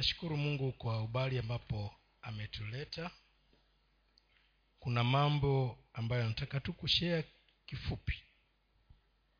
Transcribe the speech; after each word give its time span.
nashukuru 0.00 0.36
mungu 0.36 0.72
kwa 0.72 1.02
ubali 1.02 1.38
ambapo 1.38 1.94
ametuleta. 2.22 3.10
Kuna 4.80 5.04
mambo 5.04 5.78
ambayo 5.92 6.28
nataka 6.28 6.60
tu 6.60 6.72
kushea 6.72 7.24
kifupi 7.66 8.22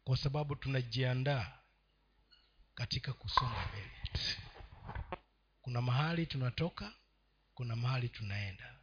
kwa 0.05 0.17
sababu 0.17 0.57
tunajiandaa 0.57 1.59
katika 2.75 3.13
kusonga 3.13 3.67
mbele. 3.69 3.91
Kuna 5.63 5.83
mahali 5.83 6.27
tunatoka 6.27 6.93
kuna 7.55 7.77
mahali 7.77 8.09
tunaenda. 8.09 8.77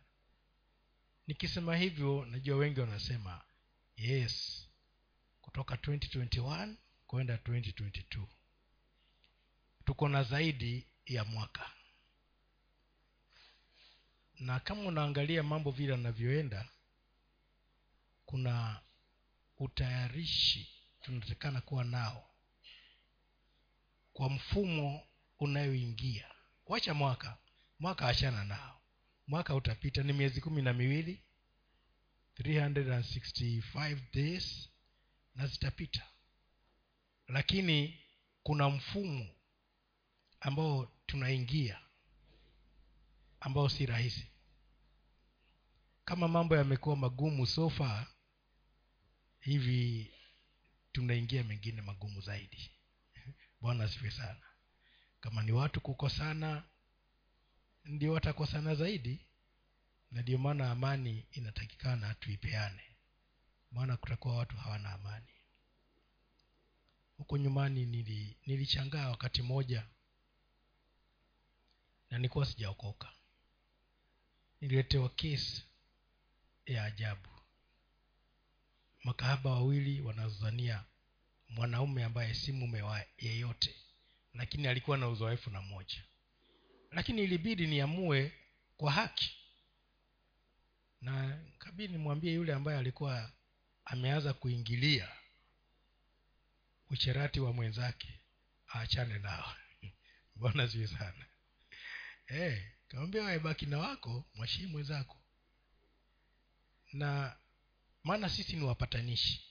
Nikisema 1.28 1.75
hivyo 1.78 2.25
najua 2.25 2.57
wengi 2.57 2.80
wanasema 2.80 3.41
yes 3.98 4.68
kutoka 5.41 5.75
2021 5.75 6.73
kwenda 7.07 7.36
2022 7.36 8.25
tuko 9.86 10.09
na 10.09 10.23
zaidi 10.23 10.88
ya 11.07 11.25
mwaka. 11.25 11.71
Na 14.39 14.59
kama 14.59 14.81
unaangalia 14.81 15.43
mambo 15.43 15.71
vile 15.71 15.93
anavyoenda 15.93 16.70
kuna 18.25 18.81
utayarishi 19.57 20.70
tunatakana 21.01 21.62
kuwa 21.62 21.84
nao 21.84 22.29
kwa 24.13 24.29
mfumo 24.29 25.07
unayoingia. 25.39 26.31
Wacha 26.65 26.93
mwaka. 26.93 27.37
Mwaka 27.79 28.07
achana 28.07 28.43
nao. 28.43 28.81
Mwaka 29.27 29.55
utapita 29.55 30.03
ni 30.03 30.13
miezi 30.13 30.41
kumi 30.41 30.62
na 30.62 30.73
miwili 30.73 31.21
365 32.39 33.98
days 34.13 34.70
na 35.35 35.48
zitapita. 35.48 36.07
Lakini 37.27 37.99
kuna 38.43 38.70
mfumo 38.70 39.27
ambao 40.39 40.91
tunaingia 41.07 41.79
ambao 43.39 43.70
si 43.70 43.85
rahisi. 43.85 44.27
Kama 46.05 46.27
mambo 46.27 46.55
yamekuwa 46.55 46.95
magumu 46.95 47.45
so 47.48 47.70
far 47.70 48.07
hivi 49.40 50.12
tunaingia 50.91 51.43
mengine 51.43 51.82
magumu 51.82 52.21
zaidi. 52.21 52.71
Bwana 53.62 53.84
asifiwe 53.84 54.12
sana. 54.12 54.45
Kama 55.21 55.43
ni 55.43 55.51
watu 55.51 55.82
kukosana 55.82 56.63
ndio 57.85 58.13
watakosana 58.13 58.76
zaidi 58.76 59.26
na 60.12 60.21
ndio 60.21 60.37
maana 60.37 60.71
amani 60.71 61.26
inatakikana 61.32 62.13
tuipeane 62.13 62.95
maana 63.71 63.98
kutakuwa 63.98 64.38
watu 64.38 64.57
hawana 64.57 64.91
amani. 64.91 65.28
Huko 67.17 67.38
nyumani 67.38 67.85
nili, 67.85 68.38
nilichangaa 68.45 69.09
wakati 69.09 69.41
mmoja 69.41 69.88
na 72.09 72.18
nilikuwa 72.18 72.46
sijaokoka. 72.46 73.09
Nililetewa 74.62 75.09
kesi 75.09 75.63
ya 76.66 76.84
ajabu. 76.84 77.30
Makahaba 79.03 79.52
wawili 79.52 80.02
wanazania 80.02 80.84
mwanaume 81.50 82.03
ambaye 82.03 82.34
si 82.34 82.52
mume 82.52 82.81
wa 82.81 83.06
yeyote 83.18 83.75
lakini 84.34 84.68
alikuwa 84.68 84.97
na 84.97 85.09
uzoefu 85.09 85.50
na 85.50 85.62
mmoja 85.62 86.03
lakini 86.91 87.24
ilibidi 87.24 87.68
niamue 87.68 88.31
kwa 88.78 88.91
haki. 88.91 89.38
Na 91.02 91.44
kabidi 91.58 91.94
nimwambie 91.94 92.34
yule 92.34 92.53
ambaye 92.53 92.78
alikuwa 92.78 93.31
ameanza 93.85 94.34
kuingilia 94.34 95.09
ucherati 96.90 97.40
wa 97.40 97.53
mwenzake 97.53 98.19
aachane 98.75 99.19
nao 99.19 99.56
bwana 100.35 100.68
zii 100.68 100.88
sana 100.88 101.25
hey, 102.28 102.57
kawambia 102.88 103.23
waebaki 103.23 103.66
na 103.66 103.78
wako 103.79 104.23
mwashii 104.35 104.66
mwenzako. 104.66 105.17
Na 106.94 107.38
maana 108.03 108.29
sisi 108.29 108.55
ni 108.55 108.63
wapatanishi. 108.65 109.43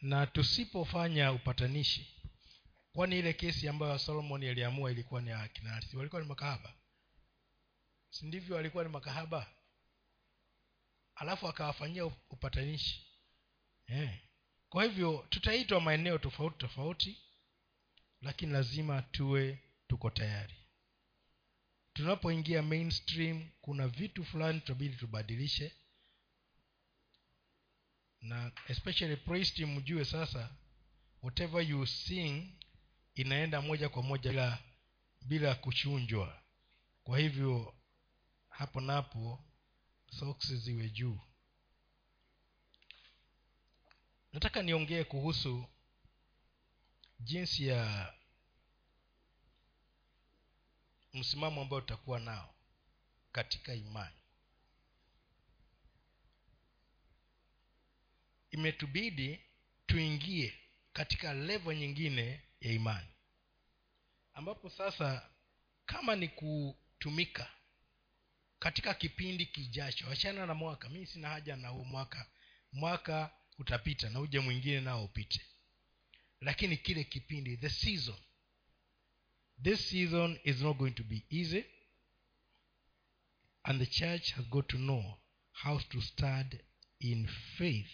Na 0.00 0.26
tusipofanya 0.26 1.32
upatanishi 1.32 2.16
kwani 2.92 3.18
ile 3.18 3.32
kesi 3.32 3.68
ambayo 3.68 3.98
solomon 3.98 4.44
aliamua 4.44 4.90
ilikuwa 4.90 5.20
ni 5.22 5.30
akinarsi 5.32 5.96
walikuwa 5.96 6.22
ni 6.22 6.28
makahaba? 6.28 6.74
Si 8.10 8.26
ndivyo 8.26 8.56
walikuwa 8.56 8.84
ni 8.84 8.90
makahaba? 8.90 9.46
Alafu 11.14 11.48
akawafanyia 11.48 12.06
upatanishi. 12.06 13.06
Yeah. 13.88 14.18
kwa 14.68 14.84
hivyo 14.84 15.26
tutaitwa 15.30 15.80
maeneo 15.80 16.18
tofauti 16.18 16.58
tofauti 16.58 17.18
lakini 18.22 18.52
lazima 18.52 19.02
tuwe 19.02 19.58
tuko 19.88 20.10
tayari 20.10 20.54
tunapoingia 22.00 22.62
mainstream 22.62 23.50
kuna 23.60 23.88
vitu 23.88 24.24
fulani 24.24 24.60
tutabidi 24.60 24.96
tubadilishe. 24.96 25.72
Na 28.20 28.52
especially 28.68 29.16
praise 29.16 29.66
mjue 29.66 30.04
sasa 30.04 30.56
whatever 31.22 31.62
you 31.70 31.86
sing 31.86 32.58
inaenda 33.14 33.62
moja 33.62 33.88
kwa 33.88 34.02
moja 34.02 34.30
bila 34.30 34.58
bila 35.22 35.54
kuchunjwa. 35.54 36.42
Kwa 37.04 37.18
hivyo 37.18 37.74
hapo 38.48 38.80
napo 38.80 39.44
socks 40.10 40.52
ziwe 40.52 40.88
juu. 40.90 41.20
Nataka 44.32 44.62
niongee 44.62 45.04
kuhusu 45.04 45.66
jinsi 47.20 47.66
ya 47.66 48.14
msimamo 51.12 51.62
ambao 51.62 51.80
tutakuwa 51.80 52.20
nao 52.20 52.54
katika 53.32 53.74
imani. 53.74 54.16
Imetubidi 58.50 59.40
tuingie 59.86 60.54
katika 60.92 61.34
levo 61.34 61.72
nyingine 61.72 62.40
ya 62.60 62.72
imani 62.72 63.08
ambapo 64.34 64.70
sasa 64.70 65.30
kama 65.86 66.16
ni 66.16 66.28
kutumika 66.28 67.50
katika 68.58 68.94
kipindi 68.94 69.46
kijacho 69.46 70.10
achana 70.10 70.46
na 70.46 70.54
mwaka 70.54 70.88
mii 70.88 71.06
sina 71.06 71.28
haja 71.28 71.56
na 71.56 71.68
huu 71.68 71.84
mwaka 71.84 72.26
mwaka 72.72 73.30
utapita 73.58 74.10
na 74.10 74.20
uje 74.20 74.40
mwingine 74.40 74.80
nao 74.80 75.04
upite. 75.04 75.40
Lakini 76.40 76.76
kile 76.76 77.04
kipindi 77.04 77.56
the 77.56 77.70
season 77.70 78.18
this 79.62 79.88
season 79.88 80.38
is 80.44 80.62
not 80.62 80.78
going 80.78 80.94
to 80.94 81.02
be 81.04 81.24
easy. 81.30 81.64
And 83.64 83.80
the 83.80 83.86
church 83.86 84.32
has 84.32 84.44
got 84.46 84.68
to 84.68 84.78
know 84.78 85.04
how 85.52 85.78
to 85.90 86.00
stand 86.00 86.60
in 87.00 87.28
faith 87.58 87.90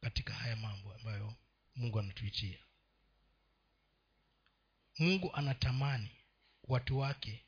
katika 0.00 0.34
haya 0.34 0.56
mambo 0.56 0.94
ambayo 0.94 1.34
mungu 1.76 1.98
anatuitia. 1.98 2.58
Mungu 4.98 5.34
anatamani 5.34 6.10
watu 6.64 6.98
wake 6.98 7.44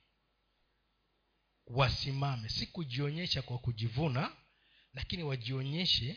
wasimame. 1.67 2.49
Si 2.49 2.67
kujionyesha 2.67 3.43
kwa 3.43 3.59
kujivuna 3.59 4.37
lakini 4.93 5.23
wajionyeshe 5.23 6.17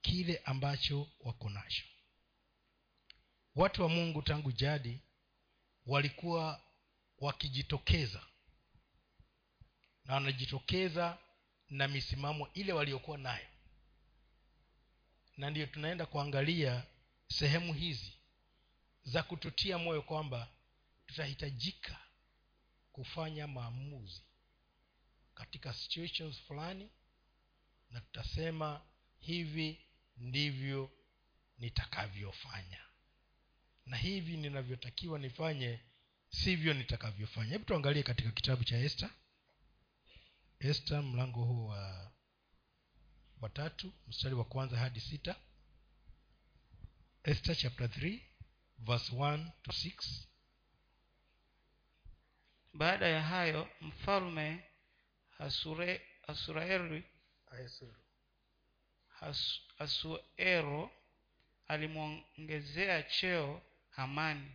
kile 0.00 0.36
ambacho 0.44 1.08
wako 1.20 1.50
nacho. 1.50 1.84
Watu 3.54 3.82
wa 3.82 3.88
mungu 3.88 4.22
tangu 4.22 4.52
jadi 4.52 5.00
walikuwa 5.86 6.62
wakijitokeza. 7.18 8.22
Na 10.04 10.14
wanajitokeza 10.14 11.18
na 11.70 11.88
misimamo 11.88 12.48
ile 12.54 12.72
waliokuwa 12.72 13.18
nayo. 13.18 13.46
Na 15.36 15.50
ndiyo 15.50 15.66
tunaenda 15.66 16.06
kuangalia 16.06 16.86
sehemu 17.28 17.72
hizi 17.74 18.12
za 19.02 19.22
kututia 19.22 19.78
moyo 19.78 20.02
kwamba 20.02 20.48
tutahitajika 21.06 21.98
kufanya 22.92 23.46
maamuzi 23.46 24.22
katika 25.34 25.74
situations 25.74 26.40
fulani 26.40 26.90
na 27.90 28.00
tutasema 28.00 28.82
hivi 29.18 29.86
ndivyo 30.16 30.90
nitakavyofanya 31.58 32.85
na 33.86 33.96
hivi 33.96 34.36
ninavyotakiwa 34.36 35.18
nifanye 35.18 35.80
sivyo 36.28 36.74
nitakavyofanya. 36.74 37.52
Hebu 37.52 37.64
tuangalie 37.64 38.02
katika 38.02 38.30
kitabu 38.30 38.64
cha 38.64 38.78
este 38.78 39.08
este 40.58 41.00
mlango 41.00 41.44
huu 41.44 41.66
wa 41.66 42.12
watatu 43.40 43.92
mstari 44.06 44.34
wa 44.34 44.44
kwanza 44.44 44.76
hadi 44.78 45.00
sita. 45.00 45.36
Esther 47.22 47.56
chapter 47.56 47.86
3 47.86 48.20
verse 48.78 49.12
1 49.16 49.50
to 49.62 49.72
6 49.72 50.26
baada 52.74 53.08
ya 53.08 53.22
hayo 53.22 53.68
mfalme 53.80 54.64
hasure, 55.38 56.02
hasuraeri 56.26 57.04
has, 59.08 59.60
hasuero 59.78 60.90
alimwongezea 61.68 63.02
cheo 63.02 63.62
hamani 63.96 64.50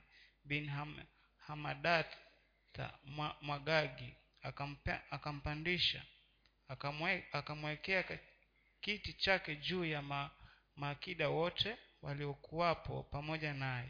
bin 0.46 0.70
Ham, 0.70 0.96
hamadatha 1.38 2.94
mwagagi 3.42 4.14
akampandisha 5.12 6.04
akamwekea 7.32 8.20
kiti 8.82 9.14
chake 9.14 9.56
juu 9.56 9.86
ya 9.86 10.02
ma, 10.02 10.30
maakida 10.76 11.30
wote 11.30 11.78
waliokuwapo 12.02 13.04
pamoja 13.04 13.54
naye. 13.54 13.90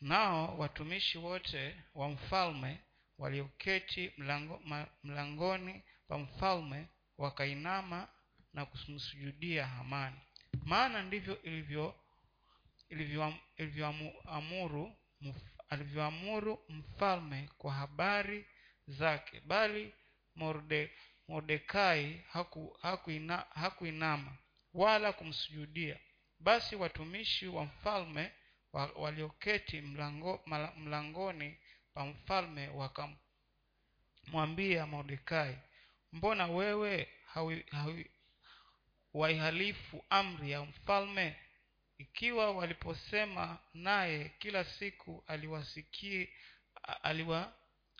Nao 0.00 0.58
watumishi 0.58 1.18
wote 1.18 1.76
wa 1.94 2.08
mfalme 2.08 2.78
walioketi 3.18 4.12
mlango, 4.18 4.62
mlangoni 5.02 5.82
pa 6.08 6.18
mfalme 6.18 6.86
wakainama 7.18 8.08
na 8.52 8.66
kumsujudia 8.66 9.66
hamani 9.66 10.16
maana 10.64 11.02
ndivyo 11.02 11.42
ilivyo 11.42 11.94
alivyoamuru 15.68 16.64
mfalme 16.68 17.48
kwa 17.58 17.72
habari 17.74 18.46
zake 18.86 19.40
bali 19.40 19.92
Morde, 20.36 20.90
mordekai 21.28 22.22
haku, 22.32 22.78
hakuina, 22.82 23.36
hakuinama 23.36 24.36
wala 24.74 25.12
kumsujudia 25.12 25.98
basi 26.40 26.76
watumishi 26.76 27.46
wa 27.48 27.64
mfalme 27.64 28.32
wa, 28.72 28.86
walioketi 28.86 29.80
mlango, 29.80 30.40
mlangoni 30.76 31.56
pa 31.94 32.06
mfalme 32.06 32.68
wakamwambia 32.68 34.86
mordekai 34.86 35.56
mbona 36.12 36.46
wewe 36.46 37.08
hawi, 37.26 37.64
hawi, 37.70 38.10
waihalifu 39.14 40.04
amri 40.10 40.50
ya 40.50 40.62
mfalme 40.62 41.36
ikiwa 41.98 42.50
waliposema 42.52 43.58
naye 43.74 44.28
kila 44.38 44.64
siku 44.64 45.24
aliwasikie 45.26 46.28
aliwa, 47.02 47.52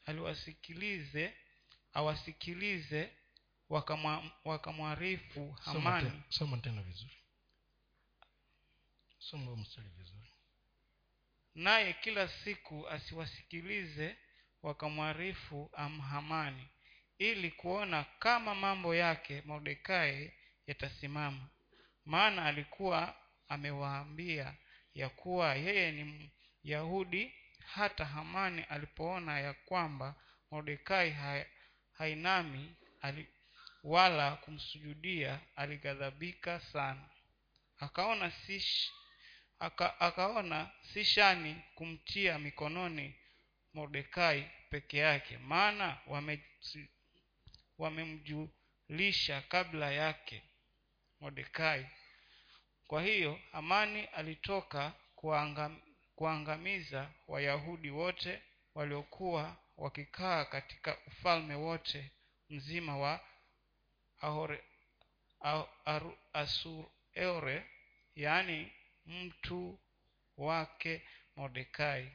aliwasikilize 0.06 1.34
awasikilize 1.92 3.10
wakamwarifu 4.44 5.50
hamani. 5.52 6.22
soma 6.28 6.56
tena 6.58 6.82
vizuri. 6.82 7.16
Soma 9.18 9.56
mstari 9.56 9.88
vizuri. 9.88 10.32
Naye 11.54 11.92
kila 11.92 12.28
siku 12.28 12.88
asiwasikilize 12.88 14.16
wakamwarifu 14.62 15.70
amhamani 15.72 16.68
ili 17.18 17.50
kuona 17.50 18.04
kama 18.18 18.54
mambo 18.54 18.94
yake 18.94 19.42
mordekai 19.46 20.32
yatasimama. 20.66 21.48
Maana 22.04 22.44
alikuwa 22.44 23.16
amewaambia 23.48 24.54
ya 24.94 25.08
kuwa 25.08 25.54
yeye 25.54 25.92
ni 25.92 26.30
myahudi 26.64 27.34
hata 27.66 28.04
hamani 28.04 28.62
alipoona 28.62 29.40
ya 29.40 29.52
kwamba 29.54 30.14
mordekai 30.50 31.10
ha, 31.10 31.46
hainami 31.92 32.76
wala 33.82 34.36
kumsujudia 34.36 35.40
alighadhabika 35.56 36.60
sana. 36.60 37.08
Akaona 37.78 38.30
si 38.30 38.64
aka, 39.58 40.00
akaona 40.00 40.70
si 40.92 41.04
shani 41.04 41.62
kumtia 41.74 42.38
mikononi 42.38 43.14
mordekai 43.74 44.50
peke 44.70 44.98
yake 44.98 45.38
maana 45.38 45.98
wamemjulisha 46.06 46.88
wamemjulisha 47.78 49.42
kabla 49.48 49.90
yake 49.92 50.42
mordekai 51.20 51.86
kwa 52.86 53.02
hiyo 53.02 53.40
hamani 53.52 54.04
alitoka 54.04 54.92
kuangam, 55.14 55.80
kuangamiza 56.16 57.10
wayahudi 57.28 57.90
wote 57.90 58.42
waliokuwa 58.74 59.56
wakikaa 59.76 60.44
katika 60.44 60.98
ufalme 61.06 61.54
wote 61.54 62.10
mzima 62.50 62.96
wa 62.96 63.20
Ahore, 64.20 64.64
A- 65.40 65.66
Aru- 65.86 66.18
asuere 66.32 67.66
yaani 68.16 68.72
mtu 69.06 69.78
wake 70.36 71.02
mordekai. 71.36 72.12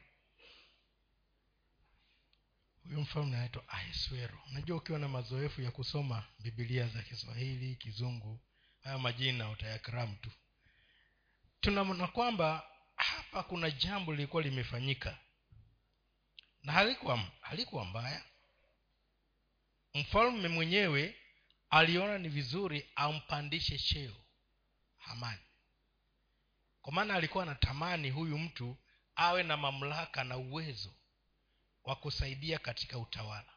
Huyo 2.84 3.00
mfalme 3.00 3.36
anaitwa 3.36 3.68
ahasuero. 3.68 4.38
Unajua 4.50 4.76
ukiwa 4.76 4.98
na 4.98 5.08
mazoefu 5.08 5.62
ya 5.62 5.70
kusoma 5.70 6.24
bibilia 6.38 6.86
za 6.88 7.02
kiswahili 7.02 7.74
kizungu 7.76 8.40
haya 8.82 8.98
majina 8.98 9.50
utayakram 9.50 10.16
tu 10.16 10.30
tunaona 11.60 12.06
kwamba 12.06 12.66
hapa 12.96 13.42
kuna 13.42 13.70
jambo 13.70 14.12
lilikuwa 14.12 14.42
limefanyika. 14.42 15.18
Na 16.62 16.72
halikuwa 16.72 17.24
halikuwa 17.40 17.84
mbaya. 17.84 18.24
Mfalme 19.94 20.48
mwenyewe 20.48 21.16
aliona 21.70 22.18
ni 22.18 22.28
vizuri 22.28 22.90
ampandishe 22.96 23.78
cheo 23.78 24.16
hamani. 24.98 25.40
Kwa 26.82 26.92
maana 26.92 27.14
alikuwa 27.14 27.42
anatamani 27.44 28.10
huyu 28.10 28.38
mtu 28.38 28.76
awe 29.16 29.42
na 29.42 29.56
mamlaka 29.56 30.24
na 30.24 30.36
uwezo 30.36 30.94
wa 31.84 31.96
kusaidia 31.96 32.58
katika 32.58 32.98
utawala. 32.98 33.52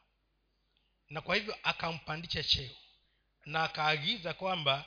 Na 1.10 1.22
kwa 1.22 1.36
hivyo 1.36 1.58
akampandisha 1.64 2.44
cheo. 2.44 2.76
Na 3.46 3.64
akaagiza 3.64 4.34
kwamba 4.34 4.86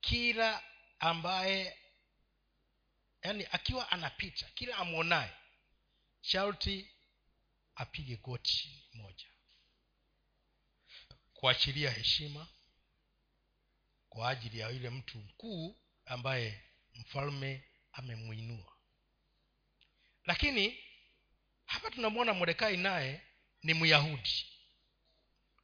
kila 0.00 0.62
ambaye 0.98 1.76
yani 3.26 3.46
akiwa 3.52 3.90
anapita 3.92 4.46
kila 4.54 4.76
amwonaye 4.76 5.30
sharti 6.20 6.90
apige 7.74 8.16
goti 8.16 8.88
moja. 8.94 9.26
Kuachilia 11.34 11.90
heshima 11.90 12.46
kwa 14.08 14.28
ajili 14.30 14.58
ya 14.58 14.68
yule 14.68 14.90
mtu 14.90 15.18
mkuu 15.18 15.80
ambaye 16.04 16.62
mfalme 16.94 17.64
amemwinua. 17.92 18.76
Lakini 20.24 20.78
hapa 21.64 21.90
tunamwona 21.90 22.34
mordekai 22.34 22.76
naye 22.76 23.20
ni 23.62 23.74
myahudi. 23.74 24.46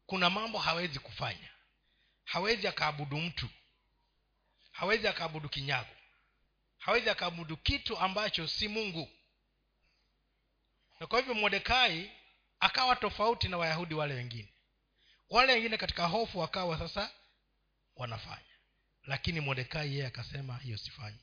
Kuna 0.06 0.30
mambo 0.30 0.58
hawezi 0.58 0.98
kufanya. 0.98 1.50
Hawezi 2.24 2.68
akaabudu 2.68 3.16
mtu. 3.20 3.48
Hawezi 4.70 5.08
akaabudu 5.08 5.48
kinyago 5.48 6.01
hawezi 6.82 7.10
akaabudu 7.10 7.56
kitu 7.56 7.98
ambacho 7.98 8.48
si 8.48 8.68
mungu. 8.68 9.08
Na 11.00 11.06
kwa 11.06 11.18
hivyo 11.18 11.34
mordekai 11.34 12.10
akawa 12.60 12.96
tofauti 12.96 13.48
na 13.48 13.58
wayahudi 13.58 13.94
wale 13.94 14.14
wengine. 14.14 14.52
Wale 15.30 15.52
wengine 15.52 15.76
katika 15.76 16.06
hofu 16.06 16.38
wakawa 16.38 16.78
sasa 16.78 17.10
wanafanya. 17.96 18.46
Lakini 19.04 19.40
mordekai 19.40 19.88
yeye 19.92 20.06
akasema 20.06 20.56
hiyo 20.58 20.78
sifanyi. 20.78 21.18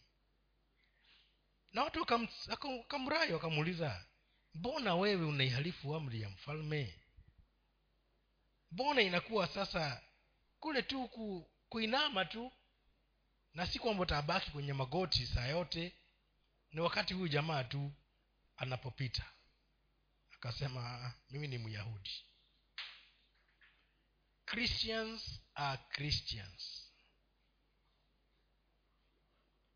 Na 1.71 1.83
watu 1.83 1.99
wakam- 1.99 2.77
wakamrai 2.77 3.33
wakamuuliza 3.33 4.05
mbona 4.53 4.95
wewe 4.95 5.25
unaihalifu 5.25 5.95
amri 5.95 6.21
ya 6.21 6.29
mfalme? 6.29 6.99
Mbona 8.71 9.01
inakuwa 9.01 9.47
sasa 9.47 10.01
kule 10.59 10.81
tu 10.81 11.07
ku, 11.07 11.51
kuinama 11.69 12.25
tu 12.25 12.51
na 13.53 13.67
si 13.67 13.79
kwamba 13.79 14.03
utabaki 14.03 14.51
kwenye 14.51 14.73
magoti 14.73 15.27
saa 15.27 15.45
yote 15.45 15.95
ni 16.71 16.79
wakati 16.81 17.13
huyu 17.13 17.27
jamaa 17.27 17.63
tu 17.63 17.91
anapopita. 18.57 19.31
Akasema 20.35 20.81
"Ah, 21.05 21.13
mimi 21.29 21.47
ni 21.47 21.57
myahudi. 21.57 22.25
Christians 24.45 25.39
are 25.55 25.81
christians. 25.89 26.91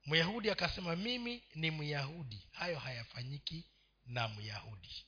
Myahudi 0.06 0.50
akasema 0.50 0.96
mimi 0.96 1.44
ni 1.56 1.72
myahudi. 1.72 2.48
Hayo 2.52 2.80
hayafanyiki 2.80 3.70
na 4.06 4.28
myahudi. 4.28 5.06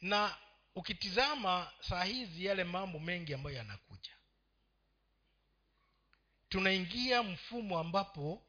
Na 0.00 0.36
ukitizama 0.74 1.72
saa 1.80 2.04
hizi 2.04 2.44
yale 2.44 2.64
mambo 2.64 2.98
mengi 2.98 3.34
ambayo 3.34 3.56
yanakuja 3.56 4.10
tunaingia 6.50 7.22
mfumo 7.22 7.78
ambapo 7.78 8.42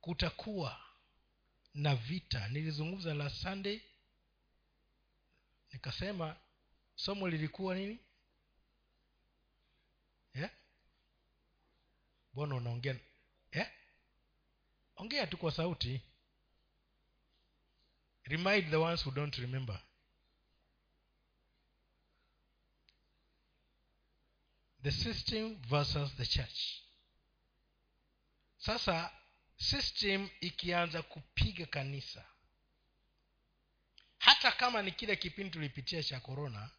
kutakuwa 0.00 0.80
na 1.74 1.94
vita. 1.94 2.48
Nilizungumza 2.48 3.14
la 3.14 3.30
sunday 3.30 3.80
nikasema 5.72 6.36
somo 6.94 7.28
lilikuwa 7.28 7.74
nini? 7.74 7.98
Yeah? 10.34 10.50
unaongea? 12.56 12.96
Yeah? 13.52 13.70
ongea 14.96 15.26
tu 15.26 15.36
kwa 15.36 15.52
sauti. 15.52 16.00
Remind 18.24 18.70
the 18.70 18.76
ones 18.76 19.06
who 19.06 19.10
don't 19.14 19.34
remember. 19.36 19.82
The 24.82 24.90
system 24.90 25.56
versus 25.62 26.16
the 26.16 26.26
church 26.26 26.82
sasa 28.66 29.10
system 29.56 30.28
ikianza 30.40 31.02
kupiga 31.02 31.66
kanisa 31.66 32.24
hata 34.18 34.52
kama 34.52 34.82
ni 34.82 34.92
kile 34.92 35.16
kipindi 35.16 35.50
tulipitia 35.50 36.02
cha 36.02 36.20
korona 36.20 36.70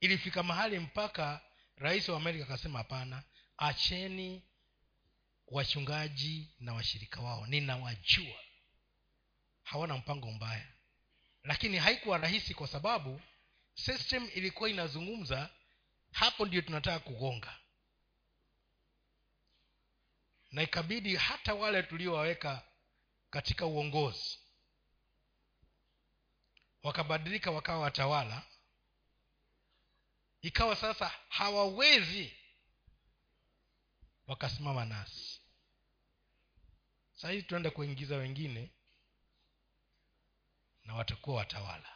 ilifika 0.00 0.42
mahali 0.42 0.78
mpaka 0.78 1.40
rais 1.76 2.08
wa 2.08 2.16
amerika 2.16 2.44
akasema 2.44 2.78
hapana 2.78 3.22
acheni 3.56 4.42
wachungaji 5.46 6.48
na 6.60 6.74
washirika 6.74 7.20
wao. 7.20 7.46
Ninawajua. 7.46 8.40
Hawana 9.62 9.96
mpango 9.96 10.30
mbaya. 10.32 10.68
Lakini 11.44 11.78
haikuwa 11.78 12.18
rahisi 12.18 12.54
kwa 12.54 12.68
sababu 12.68 13.20
system 13.74 14.28
ilikuwa 14.34 14.70
inazungumza 14.70 15.50
hapo 16.12 16.46
ndio 16.46 16.62
tunataka 16.62 16.98
kugonga 16.98 17.58
na 20.52 20.62
ikabidi 20.62 21.16
hata 21.16 21.54
wale 21.54 21.82
tuliowaweka 21.82 22.62
katika 23.30 23.66
uongozi 23.66 24.38
wakabadilika 26.82 27.50
wakawa 27.50 27.78
watawala. 27.78 28.42
Ikawa 30.42 30.76
sasa 30.76 31.14
hawawezi 31.28 32.32
wakasimama 34.26 34.84
nasi. 34.84 35.40
Sahizi 37.14 37.42
tunaenda 37.42 37.70
kuingiza 37.70 38.16
wengine 38.16 38.70
na 40.84 40.94
watakuwa 40.94 41.36
watawala. 41.36 41.88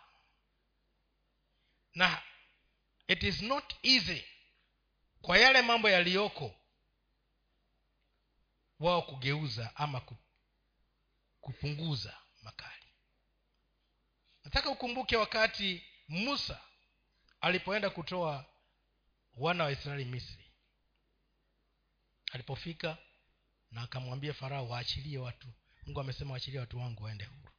Na 1.95 2.23
it 3.09 3.23
is 3.23 3.43
not 3.43 3.75
easy 3.83 4.25
kwa 5.23 5.39
yale 5.39 5.63
mambo 5.63 5.91
yaliyoko 5.91 6.55
wao 8.81 9.03
kugeuza 9.03 9.77
ama 9.77 10.03
kupunguza 11.41 12.19
makali. 12.43 12.87
Nataka 14.45 14.71
ukumbuke 14.71 15.17
wakati 15.17 15.83
musa 16.09 16.61
alipoenda 17.41 17.91
kutoa 17.91 18.47
wana 19.35 19.65
wa 19.65 19.73
israeli 19.73 20.05
misri. 20.05 20.45
Alipofika 22.33 22.99
na 23.71 23.83
akamwambia 23.83 24.35
farao 24.35 24.69
waachilie 24.69 25.19
watu. 25.19 25.49
Mungu 25.87 26.01
amesema 26.01 26.31
waachilie 26.33 26.61
watu 26.61 26.79
wangu 26.79 27.03
waende 27.05 27.25
huru 27.25 27.53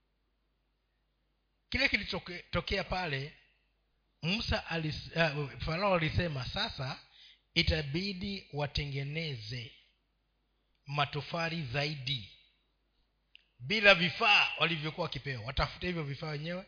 kile 1.70 1.90
kilitokea 1.90 2.84
pale 2.84 3.34
musa 4.22 4.68
alis, 4.68 4.96
uh, 5.16 5.52
farao 5.60 5.96
alisema 5.96 6.46
sasa 6.46 7.00
itabidi 7.54 8.48
watengeneze 8.54 9.72
matofari 10.88 11.63
zaidi. 11.63 12.32
Bila 13.60 13.96
vifaa 13.96 14.51
walivyokuwa 14.60 15.03
wakipewa. 15.03 15.44
Watafute 15.46 15.88
hivyo 15.88 16.03
vifaa 16.03 16.27
wenyewe 16.27 16.65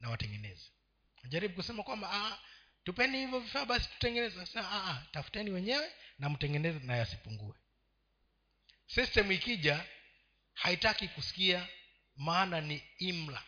na 0.00 0.10
watengeneze. 0.10 0.66
Jaribu 1.28 1.54
kusema 1.54 1.82
kwamba 1.82 2.10
ah, 2.12 2.38
tupeni 2.84 3.18
hivyo 3.18 3.40
vifaa 3.40 3.64
basi 3.66 3.88
tutengeneze. 3.88 4.40
Ah, 4.54 4.60
ah, 4.90 5.06
tafuteni 5.12 5.50
wenyewe 5.50 5.92
na 6.18 6.28
mtengeneze 6.28 6.78
na 6.78 6.96
yasipungue. 6.96 7.54
System 8.86 9.32
ikija 9.32 9.84
haitaki 10.54 11.08
kusikia 11.08 11.68
maana 12.16 12.60
ni 12.60 12.82
imla. 12.98 13.42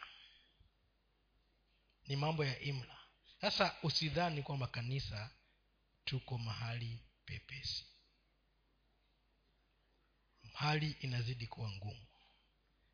Ni 2.06 2.16
mambo 2.16 2.44
ya 2.44 2.60
imla. 2.60 2.98
Sasa 3.40 3.76
usidhani 3.82 4.42
kwamba 4.42 4.66
kanisa 4.66 5.30
tuko 6.04 6.38
mahali 6.38 7.02
pepesi 7.24 7.89
hali 10.54 10.97
inazidi 11.00 11.47
kuwa 11.47 11.71
ngumu. 11.71 12.07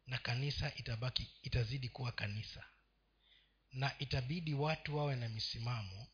Na 0.06 0.18
kanisa 0.18 0.74
itabaki 0.74 1.26
itazidi 1.42 1.88
kuwa 1.88 2.12
kanisa. 2.12 2.64
Na 3.72 3.98
itabidi 3.98 4.54
watu 4.54 4.96
wawe 4.96 5.16
na 5.16 5.28
misimamo 5.28 6.08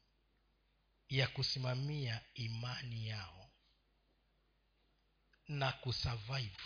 ya 1.09 1.29
kusimamia 1.29 2.21
imani 2.35 3.09
yao 3.09 3.51
na 5.49 5.73
kusurvive. 5.73 6.57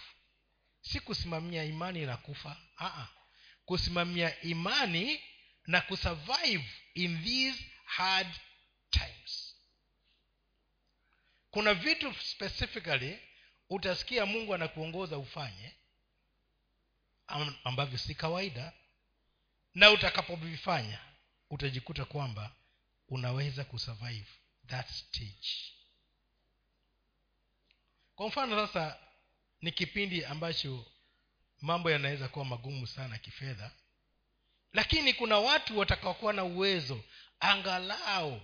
Si 0.83 1.01
kusimamia 1.01 1.65
imani 1.65 2.07
na 2.07 2.17
kufa 2.17 2.57
Aa, 2.79 3.09
kusimamia 3.65 4.41
imani 4.43 5.21
na 5.67 5.81
kusurvive 5.81 6.71
in 6.95 7.25
these 7.25 7.65
hard 7.85 8.29
times. 8.91 9.57
Kuna 11.51 11.75
vitu 11.75 12.15
specifically 12.15 13.19
utasikia 13.71 14.27
mungu 14.27 14.55
anakuongoza 14.55 15.19
ufanye 15.19 15.73
ambavyo 17.65 17.99
si 17.99 18.15
kawaida 18.15 18.73
na 19.75 19.91
utakapovifanya 19.91 20.99
utajikuta 21.51 22.05
kwamba 22.05 22.53
unaweza 23.09 23.65
kusurvive 23.65 24.31
that 24.67 24.89
stage. 24.91 25.73
Kwa 28.15 28.29
mfano 28.29 28.67
sasa 28.67 28.99
ni 29.61 29.73
kipindi 29.73 30.25
ambacho 30.25 30.87
mambo 31.61 31.91
yanaweza 31.91 32.29
kuwa 32.29 32.45
magumu 32.45 32.87
sana 32.87 33.19
kifedha 33.19 33.71
lakini 34.73 35.15
kuna 35.15 35.39
watu 35.39 35.79
watakaokuwa 35.79 36.33
na 36.33 36.45
uwezo 36.45 37.05
angalau 37.41 38.41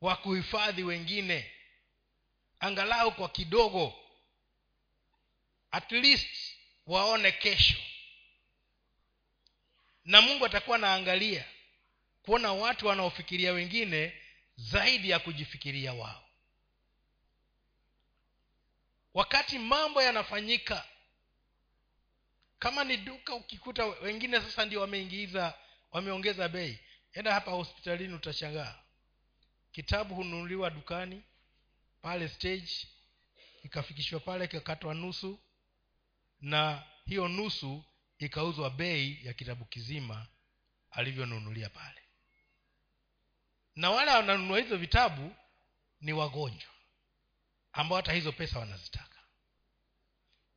wa 0.00 0.16
kuhifadhi 0.16 0.82
wengine 0.82 1.50
angalau 2.60 3.12
kwa 3.12 3.28
kidogo 3.28 3.94
at 5.70 5.92
least 5.92 6.54
waone 6.86 7.32
kesho. 7.32 7.76
Na 10.04 10.20
mungu 10.20 10.46
atakuwa 10.46 10.76
anaangalia 10.76 11.44
kuona 12.22 12.52
watu 12.52 12.86
wanaofikiria 12.86 13.52
wengine 13.52 14.22
zaidi 14.56 15.10
ya 15.10 15.18
kujifikiria 15.18 15.92
wao. 15.94 16.24
Wakati 19.14 19.58
mambo 19.58 20.02
yanafanyika 20.02 20.84
kama 22.58 22.84
ni 22.84 22.96
duka 22.96 23.34
ukikuta 23.34 23.84
wengine 23.86 24.40
sasa 24.40 24.64
ndio 24.64 24.80
wameingiza 24.80 25.54
wameongeza 25.90 26.48
bei 26.48 26.78
enda 27.12 27.34
hapa 27.34 27.50
hospitalini 27.50 28.14
utashangaa. 28.14 28.78
Kitabu 29.72 30.14
hununuliwa 30.14 30.70
dukani 30.70 31.22
pale 32.08 32.28
stage 32.28 32.88
ikafikishwa 33.62 34.20
pale 34.20 34.44
ikakatwa 34.44 34.94
nusu 34.94 35.40
na 36.40 36.86
hiyo 37.04 37.28
nusu 37.28 37.84
ikauzwa 38.18 38.70
bei 38.70 39.18
ya 39.26 39.32
kitabu 39.32 39.64
kizima 39.64 40.26
alivyonunulia 40.90 41.68
pale. 41.68 42.02
Na 43.76 43.90
wale 43.90 44.10
wananunua 44.10 44.58
hizo 44.58 44.76
vitabu 44.76 45.36
ni 46.00 46.12
wagonjwa 46.12 46.70
ambao 47.72 47.96
hata 47.96 48.12
hizo 48.12 48.32
pesa 48.32 48.58
wanazitaka. 48.58 49.20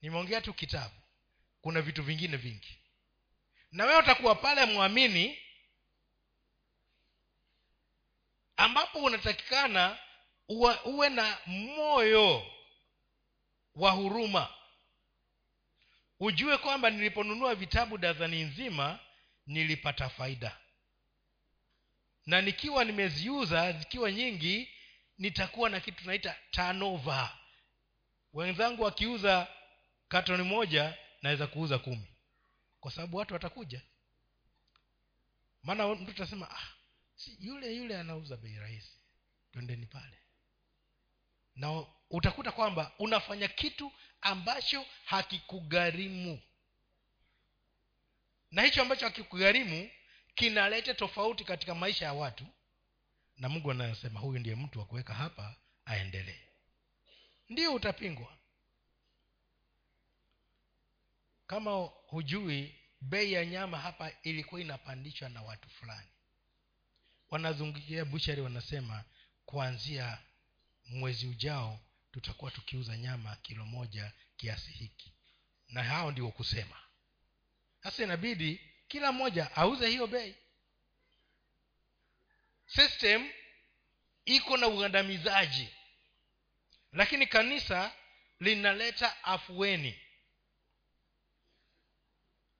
Nimeongea 0.01 0.41
tu 0.41 0.53
kitabu 0.53 0.95
kuna 1.61 1.81
vitu 1.81 2.03
vingine 2.03 2.37
vingi. 2.37 2.79
Na 3.71 3.85
wewe 3.85 3.99
utakuwa 3.99 4.35
pale 4.35 4.65
mwamini 4.65 5.39
ambapo 8.57 9.03
unatakikana 9.03 9.99
uwe, 10.85 11.09
na 11.09 11.37
moyo 11.45 12.45
wa 13.75 13.91
huruma. 13.91 14.53
Ujue 16.19 16.57
kwamba 16.57 16.89
niliponunua 16.89 17.55
vitabu 17.55 17.97
dazani 17.97 18.43
nzima 18.43 18.99
nilipata 19.47 20.09
faida. 20.09 20.57
Na 22.25 22.41
nikiwa 22.41 22.85
nimeziuza 22.85 23.71
zikiwa 23.71 24.11
nyingi 24.11 24.69
nitakuwa 25.17 25.69
na 25.69 25.79
kitu 25.79 26.01
tunaita 26.01 26.35
tanova 26.51 27.37
wenzangu 28.33 28.83
wakiuza 28.83 29.47
katoni 30.07 30.43
moja 30.43 30.97
naweza 31.21 31.47
kuuza 31.47 31.79
kumi. 31.79 32.07
Kwa 32.79 32.91
sababu 32.91 33.17
watu 33.17 33.33
watakuja. 33.33 33.81
Maana 35.63 35.95
mtu 35.95 36.11
atasema 36.11 36.51
ah, 36.51 36.67
si 37.15 37.37
yule 37.39 37.75
yule 37.75 37.97
anauza 37.99 38.37
bei 38.37 38.55
rahisi. 38.55 38.97
Twendeni 39.51 39.85
pale 39.85 40.17
na 41.55 41.85
utakuta 42.09 42.51
kwamba 42.51 42.91
unafanya 42.99 43.47
kitu 43.47 43.91
ambacho 44.21 44.85
hakikugharimu 45.05 46.41
na 48.51 48.61
hicho 48.61 48.81
ambacho 48.81 49.05
hakikugharimu 49.05 49.89
kinaleta 50.35 50.93
tofauti 50.93 51.43
katika 51.43 51.75
maisha 51.75 52.05
ya 52.05 52.13
watu. 52.13 52.45
Na 53.37 53.49
mungu 53.49 53.71
anayosema 53.71 54.19
huyu 54.19 54.39
ndiye 54.39 54.55
mtu 54.55 54.79
wa 54.79 54.85
kuweka 54.85 55.13
hapa 55.13 55.55
aendelee. 55.85 56.39
Ndio 57.49 57.73
utapingwa. 57.73 58.37
Kama 61.47 61.71
hujui 62.07 62.75
bei 63.01 63.33
ya 63.33 63.45
nyama 63.45 63.77
hapa 63.79 64.11
ilikuwa 64.23 64.61
inapandishwa 64.61 65.29
na 65.29 65.41
watu 65.41 65.69
fulani. 65.69 66.07
Wanazungukia 67.29 68.05
bushari 68.05 68.41
wanasema 68.41 69.03
kuanzia 69.45 70.17
mwezi 70.91 71.27
ujao 71.27 71.79
tutakuwa 72.11 72.51
tukiuza 72.51 72.97
nyama 72.97 73.35
kilo 73.35 73.65
moja 73.65 74.11
kiasi 74.37 74.71
hiki. 74.71 75.13
Na 75.69 75.83
hao 75.83 76.11
ndio 76.11 76.31
kusema. 76.31 76.77
Sasa 77.83 78.03
inabidi 78.03 78.61
kila 78.87 79.11
mmoja 79.11 79.55
auze 79.55 79.89
hiyo 79.89 80.07
bei. 80.07 80.35
System 82.67 83.29
iko 84.25 84.57
na 84.57 84.67
ugandamizaji. 84.67 85.69
Lakini 86.91 87.27
kanisa 87.27 87.95
linaleta 88.39 89.23
afueni. 89.23 89.99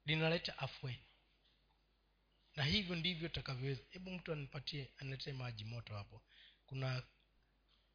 Linaleta 0.06 0.58
afueni. 0.58 1.02
Na 2.56 2.64
hivyo 2.64 2.96
ndivyo 2.96 3.28
takavyoweza. 3.28 3.82
Hebu 3.90 4.10
mtu 4.10 4.32
anipatie 4.32 4.88
aniletee 4.98 5.32
maji 5.32 5.64
moto 5.64 5.94
hapo. 5.96 6.22
Kuna 6.66 7.02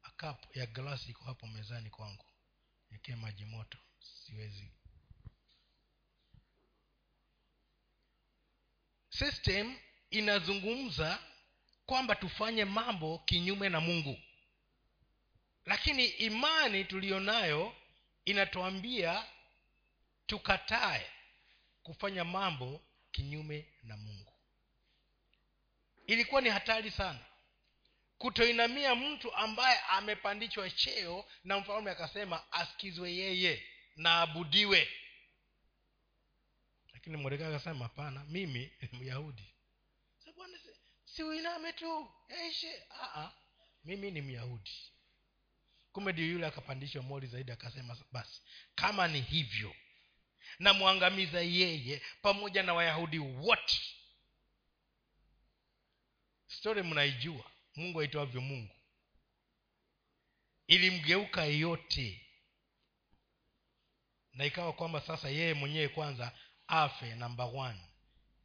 cup 0.08 0.56
ya 0.56 0.66
glasi 0.66 1.10
iko 1.10 1.24
hapo 1.24 1.46
mezani 1.46 1.90
kwangu. 1.90 2.24
Niekee 2.90 3.14
maji 3.16 3.44
moto. 3.44 3.78
Siwezi. 4.26 4.70
System 9.10 9.78
inazungumza 10.10 11.18
kwamba 11.86 12.14
tufanye 12.14 12.64
mambo 12.64 13.18
kinyume 13.18 13.68
na 13.68 13.80
mungu. 13.80 14.18
Lakini 15.66 16.04
imani 16.06 16.84
tuliyonayo 16.84 17.76
inatuambia 18.24 19.26
tukatae 20.26 21.10
kufanya 21.82 22.24
mambo 22.24 22.82
kinyume 23.12 23.66
na 23.82 23.96
mungu. 23.96 24.32
Ilikuwa 26.06 26.40
ni 26.40 26.48
hatari 26.48 26.90
sana 26.90 27.27
kutoinamia 28.18 28.94
mtu 28.94 29.34
ambaye 29.34 29.78
amepandishwa 29.88 30.70
cheo 30.70 31.24
na 31.44 31.58
mfalme 31.58 31.90
akasema 31.90 32.52
asikizwe 32.52 33.12
yeye 33.14 33.66
na 33.96 34.20
abudiwe. 34.20 34.88
Lakini 36.92 37.16
mordekai 37.16 37.46
akasema 37.54 37.82
hapana 37.84 38.24
mimi 38.24 38.72
ni 38.92 38.98
myahudi. 38.98 39.54
Siuiname 41.04 41.72
tu 41.72 42.10
yaishe. 42.28 42.82
Mimi 43.84 44.10
ni 44.10 44.22
myahudi. 44.22 44.70
Kumbe 45.92 46.12
ndio 46.12 46.26
yule 46.26 46.46
akapandishwa 46.46 47.02
mori 47.02 47.26
zaidi 47.26 47.52
akasema 47.52 47.96
basi 48.12 48.42
kama 48.74 49.08
ni 49.08 49.20
hivyo 49.20 49.74
namwangamiza 50.58 51.40
yeye 51.40 52.02
pamoja 52.22 52.62
na 52.62 52.74
wayahudi 52.74 53.18
wote. 53.18 53.80
Stori 56.46 56.82
mnaijua 56.82 57.50
mungu 57.78 58.00
aitwavyo 58.00 58.40
mungu. 58.40 58.74
Ilimgeuka 60.66 61.44
yote 61.44 62.26
na 64.32 64.44
ikawa 64.44 64.72
kwamba 64.72 65.00
sasa 65.00 65.28
yeye 65.28 65.54
mwenyewe 65.54 65.88
kwanza 65.88 66.32
afe 66.66 67.14
namba 67.14 67.44
one. 67.44 67.80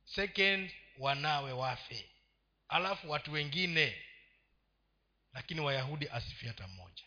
Second 0.06 0.72
wanawe 0.98 1.52
wafe. 1.52 2.10
Alafu 2.68 3.10
watu 3.10 3.32
wengine. 3.32 4.04
Lakini 5.34 5.60
wayahudi 5.62 6.10
asifie 6.10 6.48
hata 6.48 6.68
mmoja. 6.68 7.04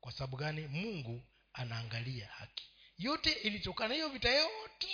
Kwa 0.00 0.12
sababu 0.12 0.36
gani? 0.36 0.66
Mungu 0.66 1.26
anaangalia 1.52 2.28
haki. 2.28 2.70
Yote 2.98 3.32
ilitokana 3.32 3.94
hiyo 3.94 4.08
vita 4.08 4.30
yote 4.30 4.88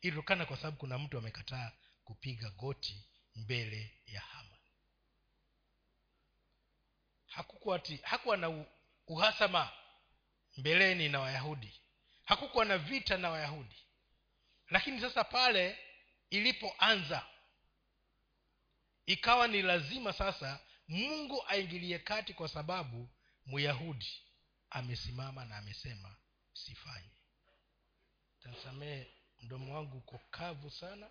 ilitokana 0.00 0.46
kwa 0.46 0.56
sababu 0.56 0.76
kuna 0.76 0.98
mtu 0.98 1.18
amekataa 1.18 1.72
kupiga 2.04 2.50
goti 2.50 3.04
mbele 3.34 4.00
ya 4.06 4.20
hama 4.20 4.45
hakukuwa 7.36 7.76
ati 7.76 7.96
hakuwa 7.96 8.36
na 8.36 8.64
uhasama 9.06 9.70
mbeleni 10.56 11.08
na 11.08 11.20
wayahudi. 11.20 11.80
Hakukuwa 12.24 12.64
na 12.64 12.78
vita 12.78 13.16
na 13.16 13.30
wayahudi. 13.30 13.76
Lakini 14.70 15.00
sasa 15.00 15.24
pale 15.24 15.78
ilipoanza 16.30 17.26
ikawa 19.06 19.48
ni 19.48 19.62
lazima 19.62 20.12
sasa 20.12 20.60
mungu 20.88 21.44
aingilie 21.48 21.98
kati 21.98 22.34
kwa 22.34 22.48
sababu 22.48 23.08
myahudi 23.46 24.22
amesimama 24.70 25.44
na 25.44 25.56
amesema 25.56 26.16
sifanye 26.52 27.16
tasamee 28.40 29.06
mdomo 29.42 29.74
wangu 29.74 29.98
uko 29.98 30.20
kavu 30.30 30.70
sana 30.70 31.10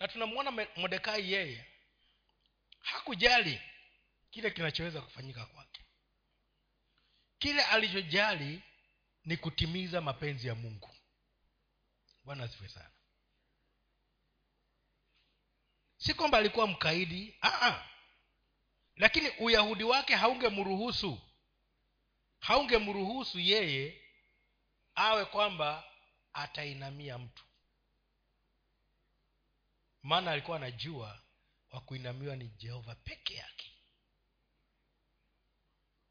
na 0.00 0.08
tunamwona 0.08 0.50
modekai 0.76 1.32
yeye 1.32 1.66
hakujali 2.80 3.60
kile 4.30 4.50
kinachoweza 4.50 5.00
kufanyika 5.00 5.46
kwake. 5.46 5.80
Kile 7.38 7.62
alichojali 7.62 8.62
ni 9.24 9.36
kutimiza 9.36 10.00
mapenzi 10.00 10.48
ya 10.48 10.54
mungu. 10.54 10.90
Bwana 12.24 12.44
asifiwe 12.44 12.68
sana. 12.68 12.90
Si 15.96 16.14
kwamba 16.14 16.38
alikuwa 16.38 16.66
mkaidi 16.66 17.36
Aa. 17.42 17.88
lakini 18.96 19.28
uyahudi 19.28 19.84
wake 19.84 20.14
haungemruhusu 20.14 21.20
haungemruhusu 22.40 23.40
yeye 23.40 24.02
awe 24.94 25.24
kwamba 25.24 25.84
atainamia 26.32 27.18
mtu 27.18 27.44
maana 30.06 30.30
alikuwa 30.30 30.56
anajua 30.56 31.22
wa 31.70 31.80
kuinamiwa 31.80 32.36
ni 32.36 32.48
jehova 32.48 32.94
peke 32.94 33.34
yake. 33.34 33.72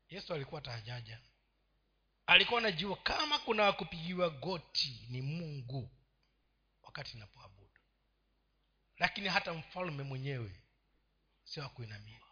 Yesu 0.10 0.34
alikuwa 0.34 0.62
taajaja 0.62 1.20
alikuwa 2.26 2.60
anajua 2.60 2.98
kama 2.98 3.40
kuna 3.40 3.64
wakupigiwa 3.64 4.30
goti 4.30 5.08
ni 5.10 5.22
mungu 5.22 5.90
wakati 6.84 7.18
inapoabudu 7.18 7.80
lakini 8.98 9.30
hata 9.30 9.54
mfalme 9.54 10.04
mwenyewe 10.04 10.62
sio 11.44 11.64
wakuinamiwa 11.64 12.28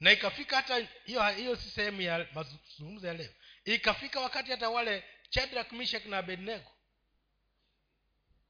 na 0.00 0.12
ikafika 0.12 0.56
hata 0.56 0.88
hiyo 1.04 1.28
hiyo 1.28 1.56
si 1.56 1.70
sehemu 1.70 2.00
ya 2.00 2.28
mazungumzo 2.34 3.06
ya 3.06 3.14
leo. 3.14 3.32
Ikafika 3.64 4.20
wakati 4.20 4.50
hata 4.50 4.70
wale 4.70 5.04
chadrak 5.30 5.72
mishek 5.72 6.06
na 6.06 6.18
abednego 6.18 6.75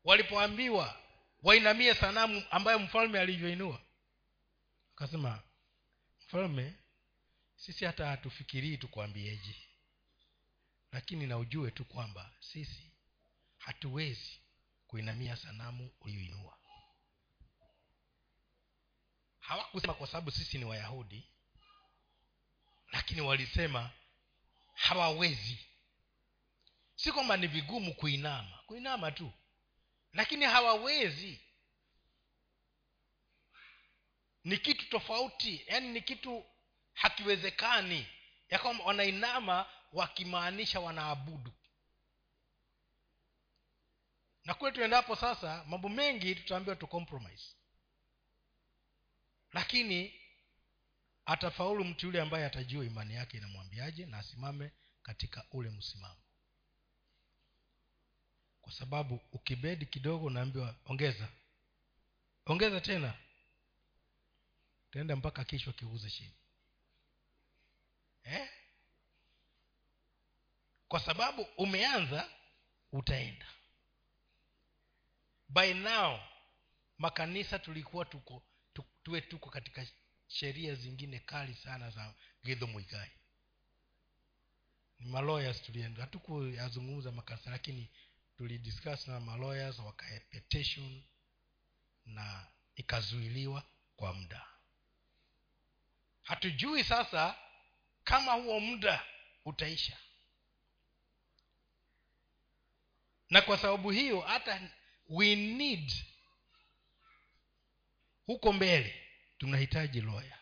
walipoambiwa 0.07 1.01
wainamie 1.43 1.95
sanamu 1.95 2.45
ambayo 2.51 2.79
mfalme 2.79 3.21
alivyoinua 3.21 3.81
akasema 4.95 5.43
mfalme 6.27 6.75
sisi 7.57 7.85
hata 7.85 8.07
hatufikirii 8.07 8.77
tukwambieje 8.77 9.55
lakini 10.93 11.27
na 11.27 11.39
ujue 11.39 11.71
tu 11.71 11.85
kwamba 11.85 12.33
sisi 12.41 12.91
hatuwezi 13.59 14.41
kuinamia 14.87 15.37
sanamu 15.37 15.91
uliyoinua. 16.01 16.59
Hawakusema 19.41 19.95
kwa 19.95 20.07
sababu 20.07 20.31
sisi 20.31 20.59
ni 20.59 20.65
wayahudi 20.65 21.29
lakini 22.93 23.21
walisema 23.21 23.91
hawawezi. 24.75 25.59
Si 26.95 27.13
kwamba 27.13 27.37
ni 27.37 27.47
vigumu 27.47 27.95
kuinama. 27.95 28.59
Kuinama 28.67 29.11
tu 29.13 29.33
lakini 30.17 30.45
hawawezi. 30.45 31.41
Ni 34.45 34.59
kitu 34.59 34.89
tofauti 34.91 35.65
yaani 35.67 35.89
ni 35.89 36.01
kitu 36.01 36.45
hakiwezekani 36.93 38.07
ya 38.49 38.59
kwamba 38.59 38.85
wanainama 38.85 39.67
wakimaanisha 39.93 40.81
wanaabudu. 40.81 41.53
Na 44.45 44.55
kule 44.55 44.73
tuendapo 44.73 45.17
sasa 45.17 45.65
mambo 45.65 45.89
mengi 45.89 46.35
tutaambiwa 46.35 46.77
tu 46.77 46.87
compromise. 46.87 47.57
Lakini 49.53 50.21
atafaulu 51.25 51.85
mtu 51.85 52.07
yule 52.07 52.21
ambaye 52.21 52.47
atajua 52.47 52.85
imani 52.85 53.15
yake 53.15 53.37
inamwambiaje 53.37 54.07
na 54.07 54.19
asimame 54.19 54.73
katika 55.03 55.47
ule 55.53 55.71
msimamo 55.71 56.26
kwa 58.67 58.73
sababu 58.73 59.21
ukibedi 59.33 59.87
kidogo 59.87 60.27
unaambiwa 60.27 60.75
ongeza. 60.87 61.29
Ongeza 62.47 62.81
tena. 62.81 63.15
Utaenda 64.89 65.17
mpaka 65.17 65.45
kichwa 65.45 65.73
kiuze 65.73 66.11
chini. 66.11 66.35
Eh? 68.25 68.49
kwa 70.89 71.01
sababu 71.01 71.43
umeanza 71.43 72.31
utaenda. 72.93 73.47
By 75.49 75.75
now 75.75 76.21
makanisa 76.99 77.59
tulikuwa 77.59 78.05
tuko 78.05 78.43
tu, 78.75 78.85
tuwe 79.03 79.21
tuko 79.21 79.51
katika 79.51 79.87
sheria 80.29 80.75
zingine 80.75 81.19
kali 81.19 81.55
sana 81.55 81.91
za 81.91 82.15
gidho 82.45 82.67
mwigai 82.67 83.11
ni 84.99 85.07
malawyers 85.07 85.63
tulienda. 85.63 86.01
Hatukuyazungumza 86.01 87.13
makanisa 87.13 87.51
lakini 87.51 87.91
tulidiscuss 88.37 89.09
na 89.09 89.21
malawyers 89.21 89.79
wakae 89.79 90.23
na 92.05 92.47
ikazuiliwa 92.77 93.63
kwa 93.97 94.13
muda. 94.13 94.47
Hatujui 96.23 96.85
sasa 96.85 97.37
kama 98.05 98.33
huo 98.33 98.61
muda 98.61 99.05
utaisha. 99.45 99.97
Na 103.31 103.43
kwa 103.43 103.59
sababu 103.59 103.91
hiyo 103.91 104.21
hata 104.21 104.71
we 105.09 105.37
need 105.37 105.93
huko 108.27 108.53
mbele 108.53 109.03
tunahitaji 109.39 110.01
loya 110.01 110.39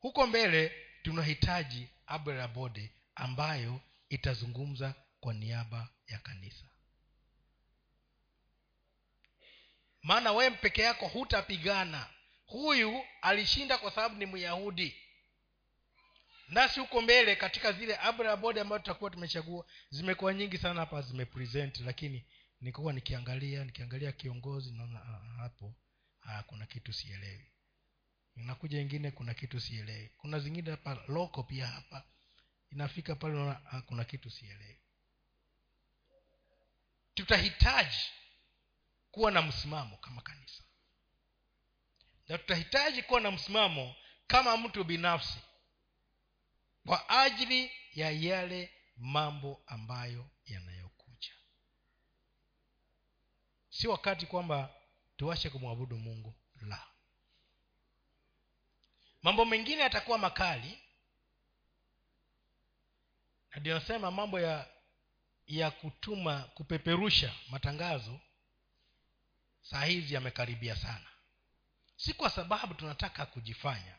huko 0.00 0.26
mbele 0.26 0.86
tunahitaji 1.02 1.88
abrabode 2.06 2.92
ambayo 3.14 3.80
itazungumza 4.08 4.94
kwa 5.20 5.34
niaba 5.34 5.88
ya 6.06 6.18
kanisa 6.18 6.68
maana 10.04 10.32
wewe 10.32 10.50
peke 10.50 10.82
yako 10.82 11.08
hutapigana. 11.08 12.10
Huyu 12.46 13.04
alishinda 13.22 13.78
kwa 13.78 13.90
sababu 13.90 14.16
ni 14.16 14.26
myahudi. 14.26 14.96
Nasi 16.48 16.80
huko 16.80 17.02
mbele 17.02 17.36
katika 17.36 17.72
zile 17.72 17.96
abrabode 17.96 18.60
ambayo 18.60 18.78
tutakuwa 18.78 19.10
tumechagua 19.10 19.66
zimekuwa 19.90 20.34
nyingi 20.34 20.58
sana 20.58 20.80
hapa 20.80 21.02
zimepresent 21.02 21.80
lakini 21.80 22.24
nikuwa 22.60 22.92
nikiangalia 22.92 23.64
nikiangalia 23.64 24.12
kiongozi 24.12 24.72
naona 24.72 25.00
ah, 25.02 25.42
hapo 25.42 25.74
ah, 26.22 26.42
kuna 26.42 26.66
kitu 26.66 26.92
sielewi. 26.92 27.46
Inakuja 28.36 28.80
ingine 28.80 29.10
kuna 29.10 29.34
kitu 29.34 29.60
sielewi. 29.60 30.10
Kuna 30.16 30.38
zingine 30.38 30.70
hapa 30.70 31.02
loko 31.08 31.42
pia 31.42 31.66
hapa. 31.66 32.04
Inafika 32.72 33.14
pale 33.14 33.34
naona 33.34 33.60
ah, 33.72 33.80
kuna 33.82 34.04
kitu 34.04 34.30
sielewi. 34.30 34.78
Tutahitaji 37.14 37.96
kuwa 39.14 39.30
na 39.30 39.42
msimamo 39.42 39.96
kama 39.96 40.22
kanisa. 40.22 40.62
Na 42.28 42.38
tutahitaji 42.38 43.02
kuwa 43.02 43.20
na 43.20 43.30
msimamo 43.30 43.94
kama 44.26 44.56
mtu 44.56 44.84
binafsi 44.84 45.38
kwa 46.86 47.08
ajili 47.08 47.72
ya 47.92 48.10
yale 48.10 48.72
mambo 48.96 49.62
ambayo 49.66 50.30
yanayokuja. 50.46 51.32
Si 53.70 53.88
wakati 53.88 54.26
kwamba 54.26 54.74
tuache 55.16 55.50
kumwabudu 55.50 55.98
mungu 55.98 56.34
la. 56.60 56.86
Mambo 59.22 59.44
mengine 59.44 59.82
yatakuwa 59.82 60.18
makali. 60.18 60.78
Na 63.50 63.60
nasema 63.74 64.10
mambo 64.10 64.40
ya 64.40 64.68
ya 65.46 65.70
kutuma 65.70 66.42
kupeperusha 66.42 67.34
matangazo 67.50 68.20
saa 69.64 69.84
hizi 69.84 70.14
yamekaribia 70.14 70.76
sana. 70.76 71.06
Si 71.96 72.14
kwa 72.14 72.30
sababu 72.30 72.74
tunataka 72.74 73.26
kujifanya 73.26 73.98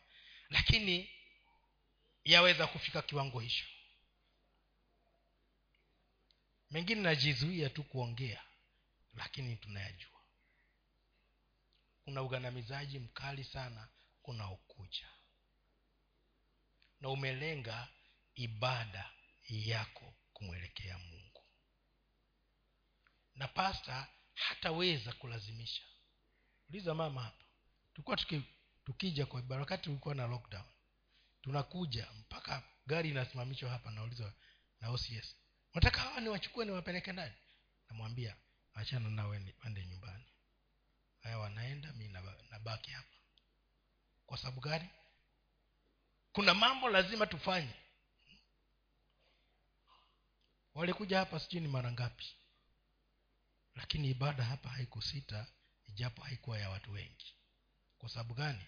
lakini 0.49 1.09
yaweza 2.23 2.67
kufika 2.67 3.01
kiwango 3.01 3.39
hicho. 3.39 3.65
Mengine 6.71 7.01
najizuia 7.01 7.69
tu 7.69 7.83
kuongea 7.83 8.43
lakini 9.13 9.55
tunayajua. 9.55 10.21
Kuna 12.03 12.21
ugandamizaji 12.21 12.99
mkali 12.99 13.43
sana 13.43 13.87
unaokuja. 14.23 15.07
Na 17.01 17.09
umelenga 17.09 17.87
ibada 18.35 19.11
yako 19.49 20.13
kumwelekea 20.33 20.97
mungu. 20.97 21.45
Na 23.35 23.47
pasta 23.47 24.07
hataweza 24.35 25.13
kulazimisha. 25.13 25.81
Uliza 26.69 26.93
mama 26.95 27.23
hapa 27.23 27.43
tulikuwa 27.93 28.17
tuki, 28.17 28.41
tukija 28.85 29.25
kwa 29.25 29.39
ibada 29.39 29.59
wakati 29.61 29.89
ulikuwa 29.89 30.15
na 30.15 30.27
lockdown 30.27 30.65
tunakuja 31.41 32.07
mpaka 32.19 32.63
gari 32.87 33.09
inasimamishwa 33.09 33.69
hapa 33.69 33.91
nauliza 33.91 34.33
na 34.81 34.89
ocs 34.89 35.35
nataka 35.73 36.01
hawa 36.01 36.21
niwachukue 36.21 36.65
niwapeleke 36.65 37.11
ndani? 37.11 37.33
Namwambia 37.89 38.35
achana 38.73 39.09
nawe 39.09 39.39
pande 39.59 39.85
nyumbani. 39.85 40.25
Haya 41.23 41.37
wanaenda 41.39 41.93
mi 41.93 42.07
nabaki 42.51 42.91
hapa. 42.91 43.15
Kwa 44.25 44.37
sababu 44.37 44.61
gani? 44.61 44.89
Kuna 46.33 46.53
mambo 46.53 46.89
lazima 46.89 47.25
tufanye. 47.27 47.73
Walikuja 50.73 51.19
hapa 51.19 51.39
sijui 51.39 51.61
ni 51.61 51.67
mara 51.67 51.91
ngapi 51.91 52.25
lakini 53.75 54.09
ibada 54.09 54.43
hapa 54.43 54.69
haikusita 54.69 55.47
ijapo 55.87 56.21
haikuwa 56.23 56.59
ya 56.59 56.69
watu 56.69 56.91
wengi. 56.91 57.33
Kwa 57.97 58.09
sababu 58.09 58.33
gani? 58.33 58.65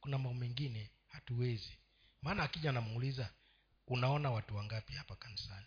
Kuna 0.00 0.18
mambo 0.18 0.34
mengine 0.34 0.90
hatuwezi. 1.08 1.78
Maana 2.22 2.42
akija 2.42 2.72
namuuliza 2.72 3.32
unaona 3.86 4.30
watu 4.30 4.56
wangapi 4.56 4.92
hapa 4.92 5.16
kanisani? 5.16 5.66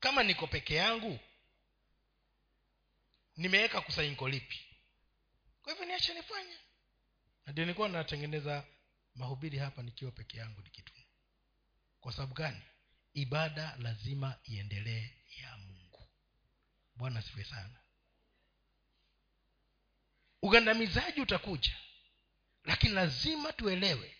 Kama 0.00 0.22
niko 0.22 0.46
peke 0.46 0.74
yangu 0.74 1.18
nimeweka 3.36 3.80
kusanyiko 3.80 4.28
lipi? 4.28 4.60
Kwa 5.62 5.72
hivyo 5.72 5.86
niache 5.86 6.14
nifanye. 6.14 6.56
Ndio 7.46 7.64
nilikuwa 7.64 7.88
natengeneza 7.88 8.64
mahubiri 9.14 9.58
hapa 9.58 9.82
nikiwa 9.82 10.12
peke 10.12 10.38
yangu 10.38 10.60
nikituma 10.62 11.00
kwa 12.00 12.12
sababu 12.12 12.34
gani? 12.34 12.60
Ibada 13.14 13.76
lazima 13.76 14.38
iendelee 14.44 15.10
ya 15.36 15.56
bwana 17.00 17.22
sifue 17.22 17.44
sana. 17.44 17.80
Ugandamizaji 20.42 21.20
utakuja 21.20 21.76
lakini 22.64 22.94
lazima 22.94 23.52
tuelewe 23.52 24.16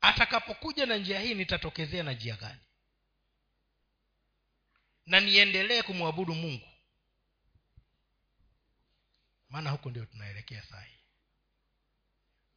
atakapokuja 0.00 0.86
na 0.86 0.96
njia 0.96 1.20
hii 1.20 1.34
nitatokezea 1.34 2.02
na 2.02 2.12
njia 2.12 2.36
gani? 2.36 2.60
Na 5.06 5.20
niendelee 5.20 5.82
kumwabudu 5.82 6.34
mungu. 6.34 6.68
Maana 9.48 9.70
huko 9.70 9.90
ndio 9.90 10.04
tunaelekea 10.06 10.62
sahi 10.62 10.98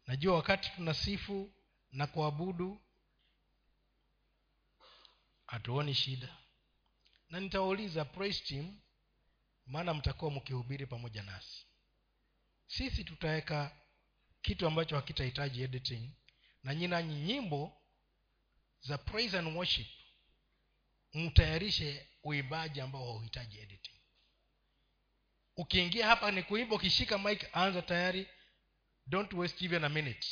najua 0.08 0.36
wakati 0.36 0.70
tunasifu 0.76 1.54
na 1.92 2.08
kuabudu 2.08 2.82
hatuoni 5.48 5.94
shida 5.94 6.38
na 7.36 7.42
nitawauliza 7.42 8.06
praise 8.06 8.44
team 8.46 8.78
maana 9.66 9.94
mtakuwa 9.94 10.32
mkihubiri 10.32 10.86
pamoja 10.86 11.24
nasi. 11.24 11.66
Sisi 12.68 13.04
tutaweka 13.04 13.72
kitu 14.42 14.68
ambacho 14.68 14.96
hakitahitaji 14.96 15.62
editing 15.62 16.10
na 16.64 16.76
nyina 16.76 17.04
nyimbo 17.04 17.78
za 18.82 18.98
praise 18.98 19.38
and 19.40 19.48
worship 19.58 19.88
mtayarishe 21.14 22.08
uibaji 22.24 22.82
ambao 22.82 23.06
hauhitaji 23.06 23.60
editing. 23.60 24.00
Ukiingia 25.58 26.08
hapa 26.08 26.32
ni 26.32 26.44
kuimba 26.44 26.76
ukishika 26.76 27.18
mike 27.18 27.48
anza 27.54 27.82
tayari. 27.82 28.28
Don't 29.08 29.34
waste 29.34 29.66
even 29.66 29.84
a 29.84 29.90
minute. 29.90 30.28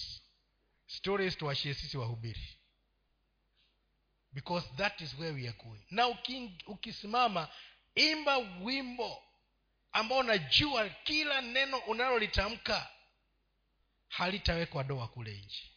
Stories 0.88 1.38
tuwashie 1.38 1.74
sisi 1.74 1.98
wahubiri 1.98 2.58
because 4.34 4.68
that 4.78 5.02
is 5.02 5.14
where 5.20 5.34
we 5.34 5.48
are 5.48 5.58
going. 5.64 5.84
Na 5.92 6.08
ukisimama 6.68 7.50
imba 7.96 8.38
wimbo 8.38 9.24
ambao 9.92 10.18
unajua 10.18 10.90
kila 10.90 11.42
neno 11.42 11.78
unalolitamka 11.78 12.90
halitawekwa 14.08 14.84
doa 14.84 15.08
kule 15.08 15.38
nje. 15.38 15.70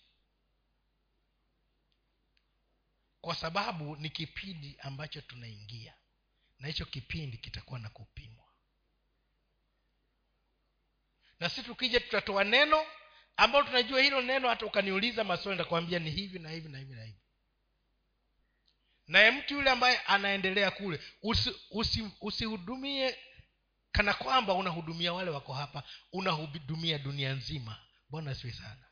Kwa 3.20 3.34
sababu 3.34 3.96
ni 3.96 4.10
kipindi 4.10 4.76
ambacho 4.80 5.20
tunaingia 5.20 5.94
na 6.58 6.68
hicho 6.68 6.84
kipindi 6.86 7.38
kitakuwa 7.38 7.78
na 7.78 7.88
kupimwa. 7.88 8.46
Na 11.40 11.48
si 11.48 11.62
tukija 11.62 12.00
tutatoa 12.00 12.44
neno 12.44 12.86
ambalo 13.36 13.64
tunajua 13.66 14.02
hilo 14.02 14.20
neno 14.20 14.48
hata 14.48 14.66
ukaniuliza 14.66 15.24
maswali 15.24 15.58
nitakwambia 15.58 15.98
ni 15.98 16.10
hivi 16.10 16.38
na 16.38 16.50
hivi 16.50 16.68
na 16.68 16.78
hivi 16.78 16.94
na 16.94 17.04
hivi 17.04 17.18
naye 19.08 19.30
mtu 19.30 19.54
yule 19.54 19.70
ambaye 19.70 19.98
anaendelea 19.98 20.70
kule 20.70 21.00
usihudumie 21.22 21.60
usi, 21.70 22.12
usi 22.20 22.46
kana 23.92 24.14
kwamba 24.14 24.54
unahudumia 24.54 25.12
wale 25.12 25.30
wako 25.30 25.52
hapa 25.52 25.82
unahudumia 26.12 26.98
dunia 26.98 27.32
nzima. 27.32 27.80
Bwana 28.10 28.34
siwe 28.34 28.52
sana. 28.52 28.84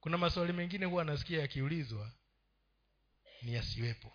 Kuna 0.00 0.18
maswali 0.18 0.52
mengine 0.52 0.86
huwa 0.86 1.02
anasikia 1.02 1.40
yakiulizwa 1.40 2.12
ni 3.42 3.54
yasiwepo. 3.54 4.12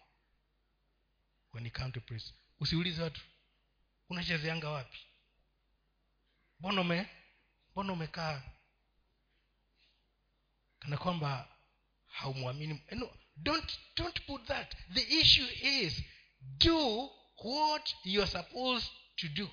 Usiulize 2.60 3.01
watu 3.03 3.21
unachezeanga 4.10 4.69
wapi? 4.69 4.97
Mbona 6.60 6.81
mbona 7.71 7.93
umekaa? 7.93 8.41
Kana 10.79 10.97
kwamba 10.97 11.55
haumwamini 12.15 12.82
no, 12.91 13.10
don't, 13.38 13.80
don't 13.95 14.21
put 14.28 14.45
that. 14.47 14.75
The 14.93 15.01
issue 15.21 15.47
is 15.62 16.01
do 16.58 17.10
what 17.43 17.95
you 18.04 18.21
are 18.21 18.32
supposed 18.32 18.89
to 19.15 19.28
do. 19.28 19.49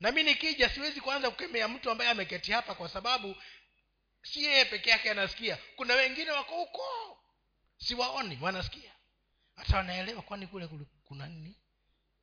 Na 0.00 0.12
mi 0.12 0.22
nikija 0.22 0.68
siwezi 0.68 1.00
kuanza 1.00 1.30
kukemea 1.30 1.68
mtu 1.68 1.90
ambaye 1.90 2.10
ameketi 2.10 2.52
hapa 2.52 2.74
kwa 2.74 2.88
sababu 2.88 3.36
si 4.22 4.44
yeye 4.44 4.64
peke 4.64 4.90
yake 4.90 5.10
anasikia. 5.10 5.58
Kuna 5.76 5.94
wengine 5.94 6.30
wako 6.30 6.54
huko. 6.56 6.82
Siwaoni 7.78 8.38
wanasikia. 8.40 8.92
Hata 9.56 9.76
wanaelewa 9.76 10.22
kwani 10.22 10.46
kule 10.46 10.68
kuna 11.04 11.26
nini? 11.28 11.56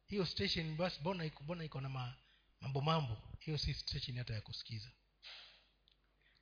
Hiyo 0.08 0.26
station 0.26 0.76
basi 0.76 1.00
mbona 1.00 1.64
iko 1.66 1.82
na 1.82 1.90
ma, 1.90 2.16
mambo 2.62 2.82
mambo? 2.82 3.18
Hiyo 3.40 3.58
si 3.58 3.74
station 3.74 4.18
hata 4.18 4.34
ya 4.34 4.42
kusikiza 4.42 4.92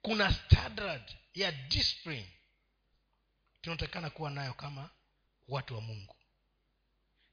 kuna 0.01 0.33
standard 0.33 1.15
ya 1.33 1.51
discipline 1.51 2.33
tunatakana 3.62 4.09
kuwa 4.09 4.29
nayo 4.31 4.53
kama 4.53 4.89
watu 5.47 5.75
wa 5.75 5.81
mungu. 5.81 6.15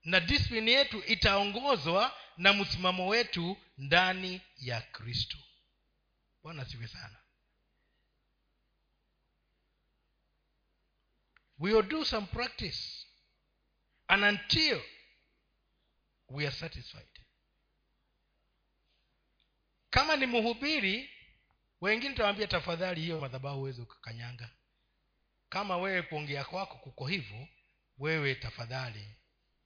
Na 0.05 0.21
discipline 0.21 0.71
yetu 0.71 1.03
itaongozwa 1.05 2.17
na 2.37 2.53
msimamo 2.53 3.09
wetu 3.09 3.57
ndani 3.79 4.41
ya 4.59 4.81
kristo. 4.81 5.39
Bwana 6.43 6.65
siwe 6.65 6.89
sana. 6.89 7.17
We 11.59 11.73
will 11.73 11.89
do 11.89 12.05
some 12.05 12.27
practice 12.27 13.07
and 14.09 14.25
until 14.25 14.83
we 16.29 16.47
are 16.47 16.57
satisfied. 16.57 17.09
Kama 19.91 20.17
ni 20.17 20.27
mhubiri 20.27 21.11
wengine 21.81 22.15
tawambia 22.15 22.47
tafadhali 22.47 23.01
hiyo 23.01 23.21
madhabahu 23.21 23.57
huwezi 23.59 23.81
ukakanyanga 23.81 24.51
kama 25.49 25.77
wewe 25.77 26.03
kuongea 26.03 26.45
kwako 26.45 26.75
kuko 26.79 27.07
hivyo 27.07 27.49
wewe 27.99 28.35
tafadhali 28.35 29.17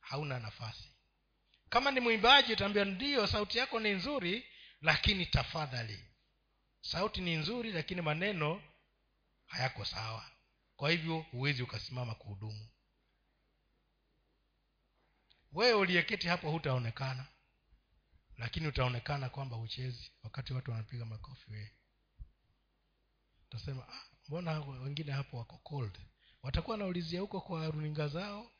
hauna 0.00 0.38
nafasi. 0.40 0.90
Kama 1.68 1.90
ni 1.90 2.00
mwimbaji 2.00 2.52
utaambia 2.52 2.84
ndiyo 2.84 3.26
sauti 3.26 3.58
yako 3.58 3.80
ni 3.80 3.90
nzuri 3.90 4.46
lakini 4.80 5.26
tafadhali. 5.26 6.04
Sauti 6.80 7.20
ni 7.20 7.34
nzuri 7.36 7.72
lakini 7.72 8.00
maneno 8.02 8.62
hayako 9.46 9.84
sawa. 9.84 10.30
Kwa 10.76 10.90
hivyo 10.90 11.18
huwezi 11.18 11.62
ukasimama 11.62 12.14
kuhudumu. 12.14 12.68
Wewe 15.52 15.72
uliyeketi 15.72 16.28
hapo 16.28 16.50
hutaonekana 16.50 17.26
lakini 18.38 18.66
utaonekana 18.66 19.28
kwamba 19.28 19.56
huchezi 19.56 20.10
wakati 20.22 20.52
watu 20.52 20.70
wanapiga 20.70 21.04
makofi 21.04 21.52
wewe 21.52 21.72
utasema 23.50 23.88
ah, 23.88 24.04
mbona 24.28 24.60
wengine 24.60 25.12
hapo 25.12 25.36
wako 25.36 25.58
cold? 25.58 25.98
Watakuwa 26.42 26.74
wanaulizia 26.74 27.20
huko 27.20 27.40
kwa 27.40 27.66
runinga 27.70 28.08
zao. 28.08 28.50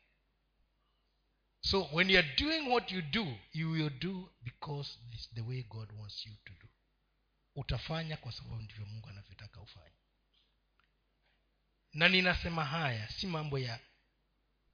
So 1.61 1.89
when 1.93 2.09
youare 2.09 2.35
doing 2.35 2.69
what 2.69 2.91
you 2.91 3.01
do 3.01 3.37
you 3.53 3.71
will 3.71 3.89
do 3.89 4.33
because 4.41 4.99
this 5.11 5.29
the 5.33 5.41
way 5.41 5.63
god 5.63 5.91
wants 5.91 6.25
you 6.25 6.35
to 6.45 6.53
do. 6.53 6.67
Utafanya 7.55 8.17
kwa 8.17 8.31
sababu 8.31 8.55
ndivyo 8.55 8.85
mungu 8.85 9.09
anavyotaka 9.09 9.61
ufanye. 9.61 9.95
Na 11.93 12.09
ninasema 12.09 12.65
haya 12.65 13.09
si 13.09 13.27
mambo 13.27 13.59
ya 13.59 13.79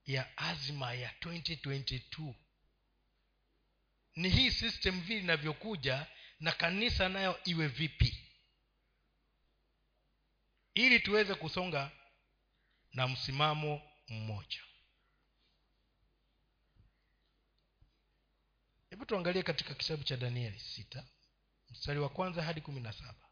ya 0.05 0.37
azma 0.37 0.93
ya 0.93 1.11
2022 1.21 2.33
ni 4.15 4.29
hii 4.29 4.51
system 4.51 5.01
vile 5.01 5.19
inavyokuja 5.19 6.07
na 6.39 6.51
kanisa 6.51 7.09
nayo 7.09 7.39
iwe 7.45 7.67
vipi 7.67 8.26
ili 10.77 10.99
tuweze 10.99 11.35
kusonga 11.35 11.91
na 12.93 13.07
msimamo 13.07 13.81
mmoja. 14.07 14.63
Hebu 18.89 19.05
tuangalie 19.05 19.43
katika 19.43 19.73
kitabu 19.73 20.03
cha 20.03 20.17
danieli 20.17 20.59
sita 20.59 21.03
mstari 21.69 21.99
wa 21.99 22.09
kwanza 22.09 22.43
hadi 22.43 22.61
kumi 22.61 22.79
na 22.79 22.93
saba. 22.93 23.29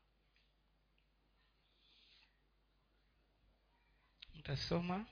Mtasoma 4.36 5.06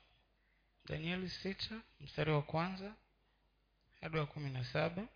danieli 0.86 1.30
sita 1.30 1.82
mstari 2.00 2.32
wa 2.32 2.41
kwanza 2.41 2.96
hadi 4.02 4.17
wa 4.17 4.26
kumi 4.26 4.50
na 4.50 4.65
saba. 4.65 5.08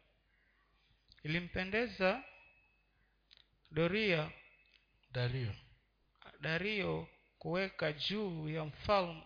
Ilimpendeza 1.24 2.24
doria. 3.72 4.32
Dario 5.12 5.56
dario 6.42 7.08
kuweka 7.40 7.94
juu 7.94 8.50
ya 8.50 8.66
mfalme 8.66 9.24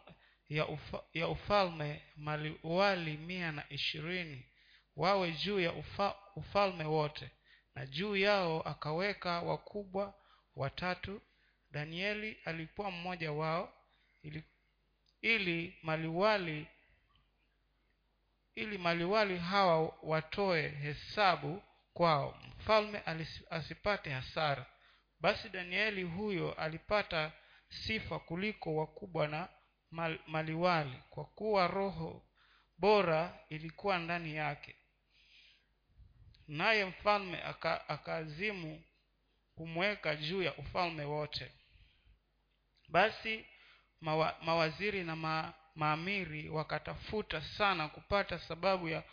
ya, 0.50 0.67
ufa, 0.67 1.04
ya 1.13 1.28
ufalme 1.28 2.02
maliwali 2.15 3.17
mia 3.17 3.52
na 3.52 3.69
ishirini. 3.69 4.45
Wawe 4.95 5.32
juu 5.32 5.60
ya 5.60 5.74
ufa, 5.74 6.15
ufalme 6.36 6.84
wote. 6.84 7.32
Na 7.76 7.86
juu 7.86 8.15
yao 8.15 8.62
akaweka 8.62 9.41
wakubwa 9.41 10.13
watatu. 10.56 11.21
Danieli 11.71 12.38
alikuwa 12.45 12.91
mmoja 12.91 13.32
wao. 13.32 13.74
Ili, 14.24 14.43
ili 15.21 15.78
maliwali 15.84 16.67
ili 18.56 18.78
maliwali 18.78 19.38
hawa 19.38 19.95
watoe 20.04 20.67
hesabu 20.69 21.62
kwao. 21.93 22.38
Mfalme 22.60 23.02
asipate 23.50 24.10
hasara 24.10 24.65
basi 25.22 25.50
danieli 25.50 26.04
huyo 26.04 26.54
alipata 26.54 27.32
sifa 27.70 28.20
kuliko 28.20 28.76
wakubwa 28.76 29.28
na 29.28 29.50
mal, 29.92 30.20
maliwali 30.28 31.04
kwa 31.10 31.26
kuwa 31.26 31.68
roho 31.68 32.26
bora 32.78 33.40
ilikuwa 33.50 34.00
ndani 34.00 34.36
yake. 34.36 34.76
Naye 36.48 36.86
mfalme 36.86 37.44
aka- 37.44 37.90
akaazimu 37.90 38.84
kumweka 39.56 40.16
juu 40.16 40.42
ya 40.44 40.56
ufalme 40.58 41.04
wote. 41.04 41.52
Basi 42.90 43.46
mawa, 44.02 44.38
mawaziri 44.42 45.04
na 45.04 45.16
ma, 45.16 45.54
maamiri 45.76 46.50
wakatafuta 46.50 47.42
sana 47.42 47.88
kupata 47.88 48.40
sababu 48.40 48.90
ya 48.90 49.04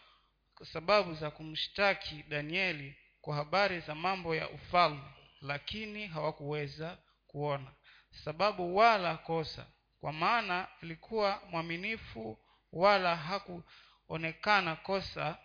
sababu 0.72 1.14
za 1.14 1.30
kumshtaki 1.30 2.22
danieli 2.22 2.96
kwa 3.20 3.36
habari 3.36 3.80
za 3.80 3.94
mambo 3.94 4.34
ya 4.34 4.50
ufalme 4.50 5.02
lakini 5.40 6.06
hawakuweza 6.06 6.98
kuona. 7.26 7.72
Sababu 8.10 8.76
wala 8.76 9.16
kosa. 9.16 9.66
Kwa 10.00 10.12
maana 10.12 10.68
alikuwa 10.82 11.42
mwaminifu 11.50 12.38
wala 12.72 13.16
hakuonekana 13.16 14.76
kosa 14.76 15.38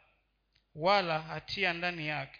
wala 0.76 1.20
hatia 1.22 1.74
ndani 1.74 2.08
yake. 2.08 2.40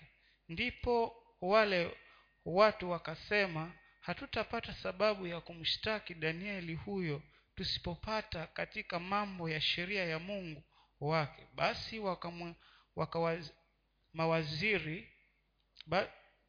Ndipo 0.50 1.24
wale 1.42 1.98
watu 2.46 2.92
wakasema 2.92 3.72
hatutapata 4.00 4.74
sababu 4.74 5.28
ya 5.28 5.42
kumshtaki 5.42 6.14
danieli 6.14 6.76
huyo 6.76 7.22
tusipopata 7.56 8.48
katika 8.48 9.00
mambo 9.00 9.50
ya 9.50 9.62
sheria 9.62 10.06
ya 10.06 10.20
mungu 10.20 10.64
wake. 11.00 11.48
Basi 11.56 12.00
wakamwe, 12.00 12.56
wakawaz, 12.96 13.50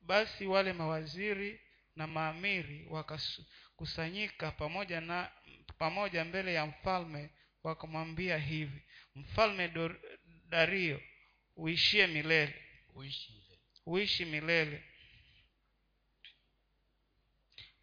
basi 0.06 0.46
wale 0.46 0.72
mawaziri 0.72 1.60
na 1.96 2.06
maamiri 2.06 2.86
wakakusanyika 2.90 4.50
pamoja 4.52 5.00
na 5.00 5.30
pamoja 5.78 6.24
mbele 6.24 6.54
ya 6.54 6.66
mfalme 6.66 7.30
wakamwambia 7.62 8.38
hivi 8.38 8.82
mfalme 9.14 9.68
Dor, 9.68 9.96
dario 10.48 11.00
uishie 11.56 12.06
milele. 12.06 12.54
Uishi 13.86 14.24
milele. 14.24 14.84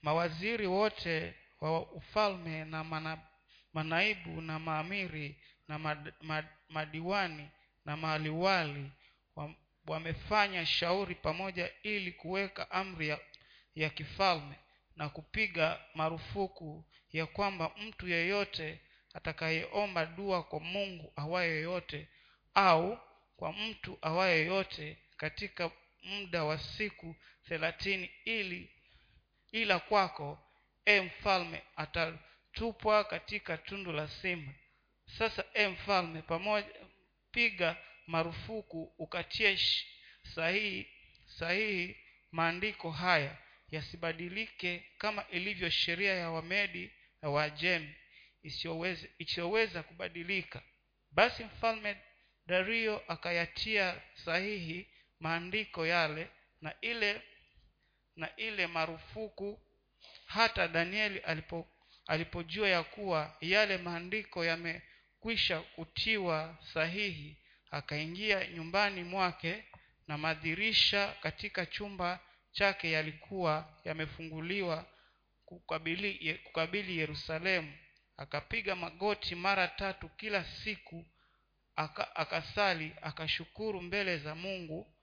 Mawaziri 0.01 0.67
wote 0.67 1.33
wa 1.61 1.91
ufalme 1.91 2.65
na 2.65 2.83
mana, 2.83 3.21
manaibu 3.73 4.41
na 4.41 4.59
maamiri 4.59 5.35
na 5.67 5.79
mad, 5.79 6.13
mad, 6.21 6.45
madiwani 6.69 7.49
na 7.85 7.97
maaliwali 7.97 8.91
wa- 9.35 9.55
wamefanya 9.91 10.65
shauri 10.65 11.15
pamoja 11.15 11.69
ili 11.83 12.11
kuweka 12.11 12.71
amri 12.71 13.07
ya, 13.07 13.19
ya 13.75 13.89
kifalme 13.89 14.55
na 14.95 15.09
kupiga 15.09 15.79
marufuku 15.95 16.85
ya 17.11 17.25
kwamba 17.25 17.71
mtu 17.77 18.07
yeyote 18.07 18.79
atakayeomba 19.13 20.05
dua 20.05 20.43
kwa 20.43 20.59
mungu 20.59 21.13
awaye 21.15 21.61
yote 21.61 22.07
au 22.53 22.99
kwa 23.37 23.53
mtu 23.53 23.97
awaye 24.01 24.45
yote 24.45 24.97
katika 25.17 25.71
muda 26.03 26.43
wa 26.43 26.57
siku 26.59 27.15
thelathini 27.47 28.11
ili 28.25 28.71
ila 29.51 29.79
kwako 29.79 30.39
e 30.85 31.01
mfalme 31.01 31.61
atatupwa 31.75 33.03
katika 33.03 33.57
tundu 33.57 33.91
la 33.91 34.07
simba. 34.07 34.53
Sasa 35.17 35.43
e 35.53 35.67
mfalme 35.67 36.21
pamoja 36.21 36.67
piga 37.31 37.77
marufuku 38.07 38.93
ukatie 38.97 39.59
sahihi 40.35 40.87
sahihi 41.25 41.97
maandiko 42.31 42.91
haya 42.91 43.37
yasibadilike 43.71 44.85
kama 44.97 45.25
ilivyo 45.29 45.69
sheria 45.69 46.13
ya 46.13 46.29
wamedi 46.31 46.91
na 47.21 47.29
waajemi 47.29 47.95
isiyoweza 48.43 49.07
isiyoweza 49.19 49.83
kubadilika. 49.83 50.61
Basi 51.11 51.43
mfalme 51.43 51.97
dario 52.47 53.03
akayatia 53.07 54.01
sahihi 54.25 54.87
maandiko 55.19 55.85
yale 55.85 56.27
na 56.61 56.73
ile 56.81 57.21
na 58.15 58.35
ile 58.35 58.67
marufuku 58.67 59.61
hata 60.25 60.67
danieli 60.67 61.19
alipo 61.19 61.67
alipojua 62.07 62.69
ya 62.69 62.83
kuwa 62.83 63.37
yale 63.41 63.77
maandiko 63.77 64.45
yamekwisha 64.45 65.59
kutiwa 65.61 66.57
sahihi 66.73 67.37
akaingia 67.71 68.47
nyumbani 68.47 69.03
mwake 69.03 69.63
na 70.07 70.17
madirisha 70.17 71.15
katika 71.21 71.65
chumba 71.65 72.19
chake 72.51 72.91
yalikuwa 72.91 73.69
yamefunguliwa 73.85 74.85
kukabili, 75.45 76.33
kukabili 76.43 76.97
yerusalemu. 76.97 77.73
Akapiga 78.17 78.75
magoti 78.75 79.35
mara 79.35 79.67
tatu 79.67 80.09
kila 80.09 80.43
siku 80.45 81.05
aka, 81.75 82.15
akasali 82.15 82.91
akashukuru 83.01 83.81
mbele 83.81 84.17
za 84.17 84.35
mungu 84.35 84.93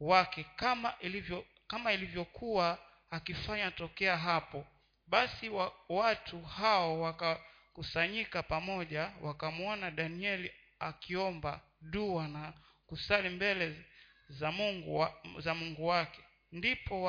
wake 0.00 0.46
kama 0.56 0.94
ilivyo 1.00 1.46
kama 1.66 1.92
ilivyokuwa 1.92 2.78
akifanya 3.10 3.70
tokea 3.70 4.16
hapo. 4.16 4.66
Basi 5.06 5.48
wa, 5.48 5.72
watu 5.88 6.42
hao 6.42 7.00
wakakusanyika 7.00 8.42
pamoja 8.42 9.12
wakamwona 9.22 9.90
danieli 9.90 10.52
akiomba 10.80 11.60
dua 11.80 12.28
na 12.28 12.52
kusali 12.86 13.28
mbele 13.28 13.84
za 14.28 14.52
mungu 14.52 14.96
wa, 14.98 15.22
za 15.38 15.54
mungu 15.54 15.86
wake. 15.86 16.20
Ndipo 16.52 17.02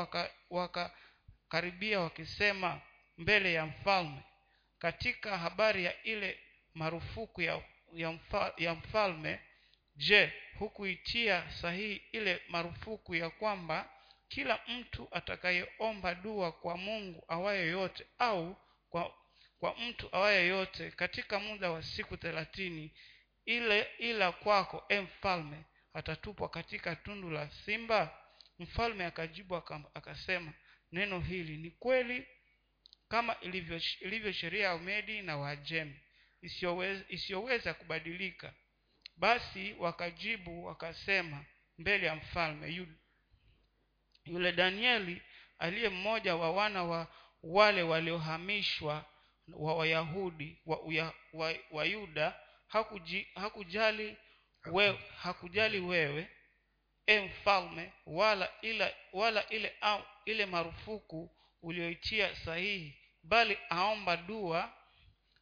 wakakaribia 0.49 1.99
waka 1.99 2.03
wakisema 2.03 2.81
mbele 3.17 3.53
ya 3.53 3.65
mfalme. 3.65 4.23
Katika 4.79 5.37
habari 5.37 5.85
ya 5.85 6.03
ile 6.03 6.39
marufuku 6.73 7.41
ya, 7.41 7.61
ya, 7.93 8.11
mfa, 8.11 8.53
ya 8.57 8.73
mfalme 8.73 9.39
je 9.95 10.33
hukuitia 10.59 11.51
sahihi 11.51 12.01
ile 12.11 12.41
marufuku 12.49 13.15
ya 13.15 13.29
kwamba 13.29 13.89
kila 14.27 14.59
mtu 14.67 15.07
atakayeomba 15.11 16.15
dua 16.15 16.51
kwa 16.51 16.77
mungu 16.77 17.23
awaye 17.27 17.67
yote 17.67 18.05
au 18.19 18.55
kwa, 18.89 19.13
kwa 19.59 19.75
mtu 19.75 20.09
awaye 20.11 20.47
yote 20.47 20.91
katika 20.91 21.39
muda 21.39 21.71
wa 21.71 21.83
siku 21.83 22.17
thelathini 22.17 22.91
ile 23.45 23.87
ila 23.97 24.31
kwako 24.31 24.85
e 24.89 24.99
mfalme 24.99 25.63
atatupwa 25.93 26.49
katika 26.49 26.95
tundu 26.95 27.29
la 27.31 27.49
simba? 27.49 28.15
Mfalme 28.59 29.05
akajibu 29.05 29.55
akasema 29.93 30.53
neno 30.91 31.19
hili 31.19 31.57
ni 31.57 31.71
kweli 31.71 32.27
kama 33.07 33.39
ilivyo, 33.41 33.81
ilivyo 33.99 34.31
sheria 34.31 34.63
ya 34.65 34.75
umedi 34.75 35.21
na 35.21 35.37
waajemi 35.37 35.99
isiyoweza, 36.41 37.05
isiyoweza 37.09 37.73
kubadilika. 37.73 38.53
Basi 39.17 39.73
wakajibu 39.73 40.65
wakasema 40.65 41.45
mbele 41.77 42.07
ya 42.07 42.15
mfalme 42.15 42.85
yule 44.25 44.51
danieli 44.51 45.21
aliye 45.59 45.89
mmoja 45.89 46.35
wa 46.35 46.51
wana 46.51 46.83
wa 46.83 47.07
wale 47.43 47.81
waliohamishwa 47.83 49.05
wa 49.47 49.75
wayahudi 49.75 50.61
wa, 50.65 50.81
uya, 50.81 51.13
wa, 51.33 51.55
wa 51.71 51.85
yuda 51.85 52.39
hakuji, 52.69 53.27
hakujali, 53.35 54.17
we, 54.71 54.99
hakujali 55.17 55.79
wewe 55.79 56.29
e 57.05 57.19
mfalme 57.19 57.93
wala 58.05 58.51
ila, 58.61 58.93
wala 59.13 59.49
ile 59.49 59.75
au, 59.81 60.03
ile 60.25 60.45
marufuku 60.45 61.35
ulioitia 61.61 62.35
sahihi 62.35 62.95
bali 63.23 63.57
aomba 63.69 64.17
dua 64.17 64.73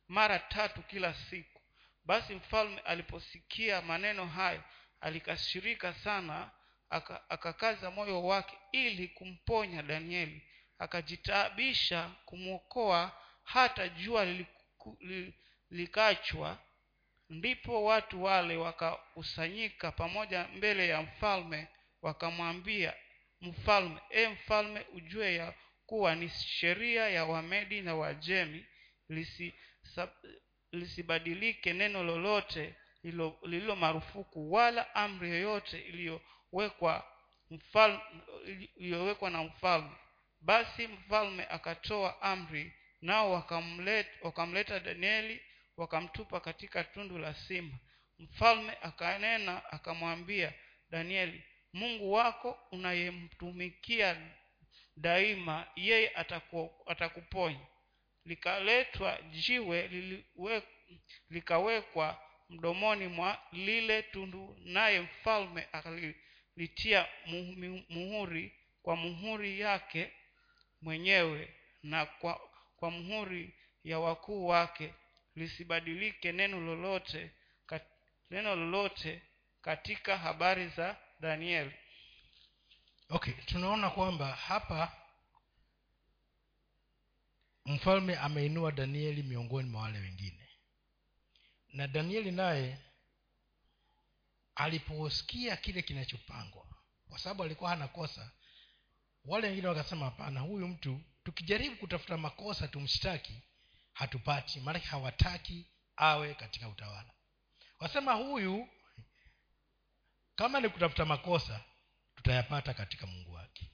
mara 0.07 0.39
tatu 0.39 0.83
kila 0.83 1.13
siku. 1.13 1.61
Basi 2.05 2.35
mfalme 2.35 2.79
aliposikia 2.79 3.81
maneno 3.81 4.25
hayo 4.25 4.63
alikashirika 5.01 5.93
sana 5.93 6.51
akakaza 7.29 7.91
moyo 7.91 8.23
wake 8.23 8.57
ili 8.71 9.07
kumponya 9.07 9.83
danieli. 9.83 10.41
Akajitaabisha 10.79 12.11
kumwokoa 12.25 13.21
hata 13.43 13.89
jua 13.89 14.25
liliku, 14.25 14.97
likachwa 15.71 16.57
ndipo 17.29 17.83
watu 17.83 18.23
wale 18.23 18.57
wakakusanyika 18.57 19.91
pamoja 19.91 20.47
mbele 20.47 20.87
ya 20.87 21.01
mfalme 21.01 21.67
wakamwambia 22.01 22.93
mfalme 23.41 23.99
e 24.09 24.27
mfalme 24.27 24.85
ujue 24.93 25.35
ya 25.35 25.53
kuwa 25.85 26.15
ni 26.15 26.29
sheria 26.29 27.09
ya 27.09 27.25
wamedi 27.25 27.81
na 27.81 27.95
wajemi 27.95 28.65
lisi, 29.09 29.53
sab, 29.81 30.09
lisibadilike 30.71 31.73
neno 31.73 32.03
lolote 32.03 32.75
lililo 33.43 33.75
marufuku 33.75 34.53
wala 34.53 34.95
amri 34.95 35.29
yoyote 35.29 35.79
iliyowekwa 35.79 37.03
na 39.31 39.43
mfalme. 39.43 39.91
Basi 40.41 40.87
mfalme 40.87 41.45
akatoa 41.49 42.21
amri 42.21 42.73
nao 43.01 43.31
wakamleta, 43.31 44.09
wakamleta 44.21 44.79
danieli 44.79 45.41
wakamtupa 45.77 46.39
katika 46.39 46.83
tundu 46.83 47.17
la 47.17 47.33
simba. 47.33 47.77
Mfalme 48.19 48.77
akanena 48.81 49.71
akamwambia 49.71 50.53
danieli 50.89 51.43
mungu 51.73 52.13
wako 52.13 52.59
unayemtumikia 52.71 54.31
daima 54.97 55.67
yeye 55.75 56.09
ataku, 56.15 56.71
atakuponya. 56.85 57.59
Likaletwa 58.25 59.21
jiwe 59.21 59.87
liliwe, 59.87 60.63
likawekwa 61.29 62.21
mdomoni 62.49 63.07
mwa 63.07 63.41
lile 63.51 64.01
tundu 64.01 64.57
naye 64.63 64.99
mfalme 64.99 65.67
akalitia 65.71 67.07
muhuri 67.89 68.53
kwa 68.81 68.95
muhuri 68.95 69.59
yake 69.59 70.11
mwenyewe 70.81 71.53
na 71.83 72.05
kwa, 72.05 72.41
kwa 72.77 72.91
muhuri 72.91 73.53
ya 73.83 73.99
wakuu 73.99 74.47
wake 74.47 74.93
lisibadilike 75.37 76.31
neno 76.31 76.59
lolote 76.61 77.31
kat, 77.65 77.83
neno 78.29 78.55
lolote 78.55 79.21
katika 79.61 80.17
habari 80.17 80.69
za 80.69 80.97
danieli 81.19 81.73
okay 83.09 83.33
tunaona 83.33 83.89
kwamba 83.89 84.35
hapa 84.35 84.91
mfalme 87.65 88.15
ameinua 88.17 88.71
danieli 88.71 89.23
miongoni 89.23 89.69
mwa 89.69 89.81
wale 89.81 89.99
wengine. 89.99 90.49
Na 91.73 91.87
danieli 91.87 92.31
naye 92.31 92.77
aliposikia 94.55 95.57
kile 95.57 95.81
kinachopangwa 95.81 96.67
kwa 97.09 97.19
sababu 97.19 97.43
alikuwa 97.43 97.69
hana 97.69 97.87
kosa 97.87 98.31
wale 99.25 99.47
wengine 99.47 99.67
wakasema 99.67 100.05
hapana 100.05 100.39
huyu 100.39 100.67
mtu 100.67 101.01
tukijaribu 101.23 101.75
kutafuta 101.75 102.17
makosa 102.17 102.67
tumshtaki 102.67 103.41
hatupati. 103.97 104.59
Maanake 104.59 104.85
hawataki 104.85 105.65
awe 105.95 106.33
katika 106.33 106.67
utawala. 106.69 107.13
Wasema 107.79 108.13
huyu 108.13 108.69
kama 110.35 110.59
ni 110.59 110.69
kutafuta 110.69 111.05
makosa 111.05 111.63
tutayapata 112.15 112.73
katika 112.73 113.07
mungu 113.07 113.33
wake. 113.33 113.71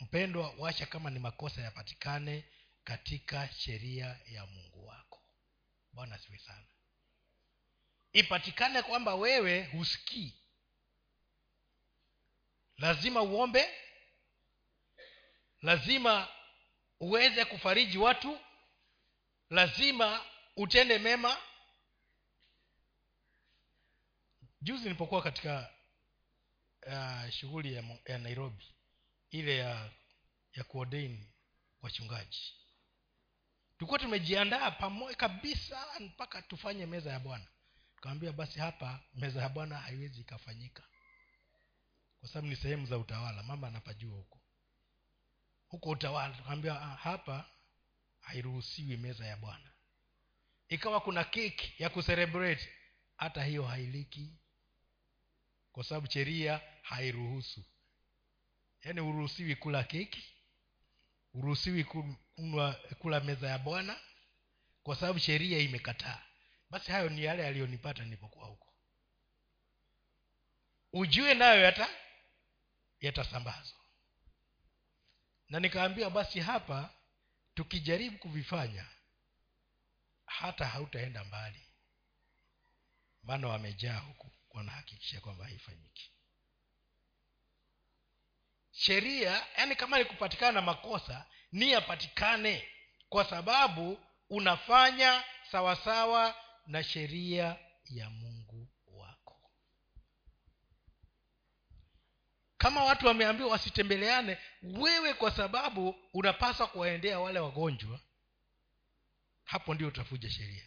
Mpendwa 0.00 0.50
wacha 0.58 0.86
kama 0.86 1.10
ni 1.10 1.18
makosa 1.18 1.62
yapatikane 1.62 2.44
katika 2.84 3.48
sheria 3.52 4.20
ya 4.26 4.46
mungu 4.46 4.86
wako. 4.86 5.22
Bwana 5.92 6.18
siwe 6.18 6.38
sana. 6.38 6.66
Ipatikane 8.12 8.82
kwamba 8.82 9.14
wewe 9.14 9.64
husikii. 9.64 10.38
Lazima 12.76 13.22
uombe. 13.22 13.68
Lazima 15.62 16.28
uweze 17.02 17.44
kufariji 17.44 17.98
watu 17.98 18.38
lazima 19.50 20.24
utende 20.56 20.98
mema. 20.98 21.36
Juzi 24.60 24.82
nilipokuwa 24.82 25.22
katika 25.22 25.70
uh, 26.86 27.30
shughuli 27.30 27.74
ya, 27.74 27.84
ya 28.06 28.18
nairobi 28.18 28.74
ile 29.30 29.56
ya 29.56 29.90
ya 30.54 30.64
kuodain 30.64 31.26
wachungaji 31.82 32.54
tulikuwa 33.78 33.98
tumejiandaa 33.98 34.70
pamoja 34.70 35.16
kabisa 35.16 35.86
mpaka 36.00 36.42
tufanye 36.42 36.86
meza 36.86 37.12
ya 37.12 37.20
bwana. 37.20 37.46
Tukawambia 37.96 38.32
basi 38.32 38.58
hapa 38.58 39.00
meza 39.14 39.42
ya 39.42 39.48
bwana 39.48 39.78
haiwezi 39.78 40.20
ikafanyika 40.20 40.82
kwa 42.20 42.28
sababu 42.28 42.46
ni 42.48 42.56
sehemu 42.56 42.86
za 42.86 42.98
utawala 42.98 43.42
mama 43.42 43.68
anapajua 43.68 44.16
huko 44.16 44.41
huko 45.72 45.90
utawala. 45.90 46.34
Tukawambia 46.34 46.80
ah, 46.82 46.86
hapa 46.96 47.50
hairuhusiwi 48.20 48.96
meza 48.96 49.26
ya 49.26 49.36
bwana. 49.36 49.70
Ikawa 50.68 51.00
kuna 51.00 51.24
keki 51.24 51.82
ya 51.82 51.90
kuserebrate 51.90 52.68
hata 53.16 53.44
hiyo 53.44 53.62
hailiki 53.62 54.32
kwa 55.72 55.84
sababu 55.84 56.06
sheria 56.10 56.60
hairuhusu. 56.82 57.64
Yaani 58.84 59.00
huruhusiwi 59.00 59.56
kula 59.56 59.84
keki 59.84 60.24
huruhusiwi 61.32 61.84
kunwa 61.84 62.72
kula 62.98 63.20
meza 63.20 63.48
ya 63.50 63.58
bwana 63.58 64.00
kwa 64.82 64.96
sababu 64.96 65.18
sheria 65.18 65.58
imekataa. 65.58 66.22
Basi 66.70 66.92
hayo 66.92 67.08
ni 67.08 67.24
yale 67.24 67.42
yaliyonipata 67.42 68.04
nilipokuwa 68.04 68.46
huko. 68.46 68.72
Ujue 70.92 71.34
nayo 71.34 71.60
yata 71.60 71.88
yatasambazwa 73.00 73.81
na 75.52 75.60
nikaambia 75.60 76.10
basi 76.10 76.40
hapa 76.40 76.90
tukijaribu 77.54 78.18
kuvifanya 78.18 78.86
hata 80.26 80.66
hautaenda 80.66 81.24
mbali. 81.24 81.66
Maana 83.22 83.48
wamejaa 83.48 83.98
huku 83.98 84.30
wanahakikisha 84.50 85.20
kwamba 85.20 85.44
haifanyiki. 85.44 86.12
Sheria 88.70 89.30
yaani 89.56 89.76
kama 89.76 89.98
ni 89.98 90.04
kupatikana 90.04 90.52
na 90.52 90.60
makosa 90.60 91.26
ni 91.52 91.70
yapatikane 91.70 92.68
kwa 93.08 93.24
sababu 93.24 93.98
unafanya 94.30 95.24
sawasawa 95.50 96.34
na 96.66 96.82
sheria 96.84 97.58
ya 97.84 98.10
mungu 98.10 98.68
wako 98.86 99.50
kama 102.62 102.84
watu 102.84 103.06
wameambiwa 103.06 103.50
wasitembeleane 103.50 104.38
wewe 104.62 105.14
kwa 105.14 105.30
sababu 105.30 105.96
unapaswa 106.12 106.66
kuwaendea 106.66 107.18
wale 107.20 107.38
wagonjwa 107.38 108.00
hapo 109.44 109.74
ndio 109.74 109.88
utafuja 109.88 110.30
sheria. 110.30 110.64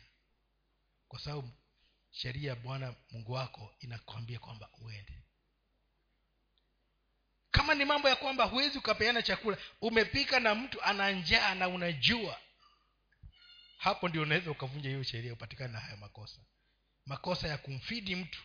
Kwa 1.07 1.19
sababu 1.19 1.51
sheria 2.11 2.55
bwana 2.55 2.95
mungu 3.11 3.31
wako 3.31 3.75
inakwambia 3.79 4.39
kwamba 4.39 4.69
uende. 4.81 5.23
Kama 7.51 7.73
ni 7.75 7.85
mambo 7.85 8.09
ya 8.09 8.15
kwamba 8.15 8.43
huwezi 8.43 8.77
ukapeana 8.77 9.21
chakula 9.21 9.57
umepika 9.81 10.39
na 10.39 10.55
mtu 10.55 10.81
ana 10.83 11.11
njaa 11.11 11.55
na 11.55 11.67
unajua 11.67 12.39
hapo 13.77 14.09
ndio 14.09 14.21
unaweza 14.21 14.51
ukavunja 14.51 14.89
hiyo 14.89 15.03
sheria 15.03 15.33
upatikane 15.33 15.73
na 15.73 15.79
haya 15.79 15.97
makosa. 15.97 16.39
Makosa 17.05 17.47
ya 17.47 17.57
kumfidi 17.57 18.15
mtu 18.15 18.43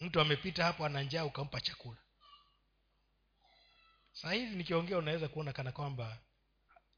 mtu 0.00 0.20
amepita 0.20 0.64
hapo 0.64 0.86
ana 0.86 1.02
njaa 1.02 1.24
ukampa 1.24 1.60
chakula. 1.60 1.98
Saa 4.12 4.32
hizi 4.32 4.56
nikiongea 4.56 4.98
unaweza 4.98 5.28
kuona 5.28 5.52
kana 5.52 5.72
kwamba 5.72 6.18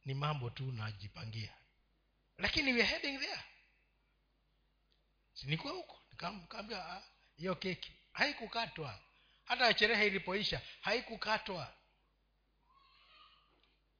ni 0.04 0.14
mambo 0.14 0.50
tu 0.50 0.72
najipangia. 0.72 1.54
Lakini 2.38 2.72
we 2.72 2.82
heading 2.82 3.18
there. 3.18 3.40
Sinikuwa 5.34 5.72
huko? 5.72 6.02
Nikaambia 6.10 7.02
hiyo 7.36 7.54
keki. 7.54 7.92
Haikukatwa. 8.12 9.00
Hata 9.44 9.78
sherehe 9.78 10.06
ilipoisha 10.06 10.60
haikukatwa. 10.80 11.74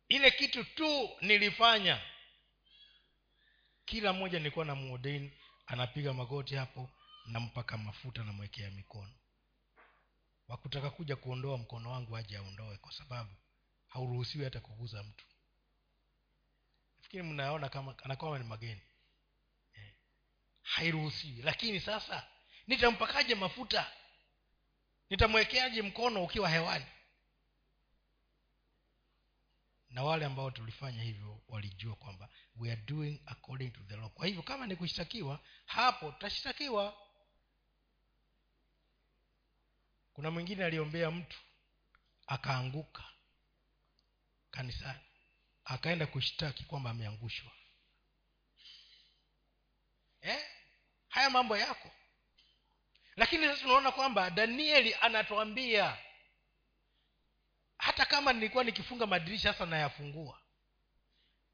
Ile 0.09 0.31
kitu 0.31 0.65
tu 0.65 1.11
nilifanya. 1.21 2.01
Kila 3.85 4.13
mmoja 4.13 4.39
nilikuwa 4.39 4.65
na 4.65 4.75
muodain 4.75 5.33
anapiga 5.67 6.13
magoti 6.13 6.55
hapo 6.55 6.91
nampaka 7.29 7.79
mafuta 7.79 8.25
namwekea 8.25 8.71
mikono. 8.71 9.13
Wakutaka 10.49 10.91
kuja 10.91 11.17
kuondoa 11.17 11.59
mkono 11.59 11.91
wangu 11.91 12.17
aje 12.17 12.37
aondoe 12.37 12.77
kwa 12.77 12.93
sababu 12.93 13.31
hauruhusiwi 13.89 14.45
hata 14.45 14.61
kuguza 14.61 15.03
mtu. 15.03 15.25
Nafikiri 16.97 17.23
mnaona 17.23 17.69
kama 17.69 17.95
anakwama 18.05 18.39
ni 18.39 18.45
mageni. 18.45 18.81
Eh. 19.75 19.93
hairuhusiwi. 20.63 21.43
Lakini 21.43 21.81
sasa 21.81 22.27
nitampakaje 22.67 23.35
mafuta? 23.35 23.93
Nitamwekeaje 25.11 25.83
mkono 25.83 26.25
ukiwa 26.25 26.49
hewani? 26.51 26.87
Na 29.91 30.03
wale 30.05 30.25
ambao 30.25 30.51
tulifanya 30.51 31.03
hivyo 31.03 31.41
walijua 31.49 31.97
kwamba 31.97 32.29
we 32.57 32.73
are 32.73 32.81
doing 32.81 33.23
according 33.27 33.71
to 33.71 33.81
the 33.81 33.97
law. 33.97 34.09
Kwa 34.11 34.27
hivyo 34.27 34.43
kama 34.43 34.67
ni 34.67 34.77
kushtakiwa 34.77 35.41
hapo 35.67 36.13
tutashtakiwa 36.13 37.08
kuna 40.19 40.31
mwingine 40.31 40.65
aliombea 40.65 41.11
mtu 41.11 41.39
akaanguka 42.27 43.05
kanisani 44.51 45.01
akaenda 45.65 46.07
kushtaki 46.07 46.65
kwamba 46.65 46.91
ameangushwa. 46.91 47.53
Eh? 50.21 50.45
haya 51.09 51.31
mambo 51.31 51.57
yako. 51.57 51.91
Lakini 53.17 53.47
sasa 53.47 53.63
tunaona 53.63 53.93
kwamba 53.93 54.31
danieli 54.31 54.95
anatuambia 54.95 55.99
hata 57.79 58.07
kama 58.07 58.33
nilikuwa 58.33 58.65
nikifunga 58.65 59.07
madirisha 59.07 59.53
sasa 59.53 59.67
nayafungua. 59.67 60.43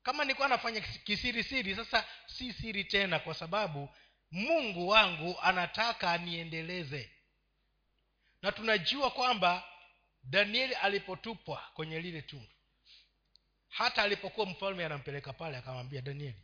Kama 0.02 0.24
nilikuwa 0.24 0.48
nafanya 0.48 0.80
kisirisiri 0.80 1.76
sasa 1.76 2.04
si 2.26 2.52
siri 2.52 2.84
tena 2.84 3.18
kwa 3.18 3.34
sababu 3.34 3.88
mungu 4.30 4.88
wangu 4.88 5.40
anataka 5.40 6.12
aniendeleze 6.12 7.13
na 8.44 8.52
tunajua 8.52 9.10
kwamba 9.10 9.64
danieli 10.24 10.74
alipotupwa 10.74 11.62
kwenye 11.74 12.00
lile 12.00 12.22
tundu 12.22 12.48
hata 13.68 14.02
alipokuwa 14.02 14.46
mfalme 14.46 14.84
anampeleka 14.84 15.32
pale 15.32 15.56
akamwambia 15.56 16.00
danieli 16.02 16.42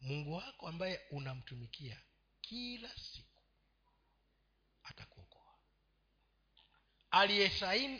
mungu 0.00 0.32
wako 0.34 0.68
ambaye 0.68 1.00
unamtumikia 1.10 2.00
kila 2.40 2.88
siku 2.96 3.42
atakuokoa. 4.84 5.54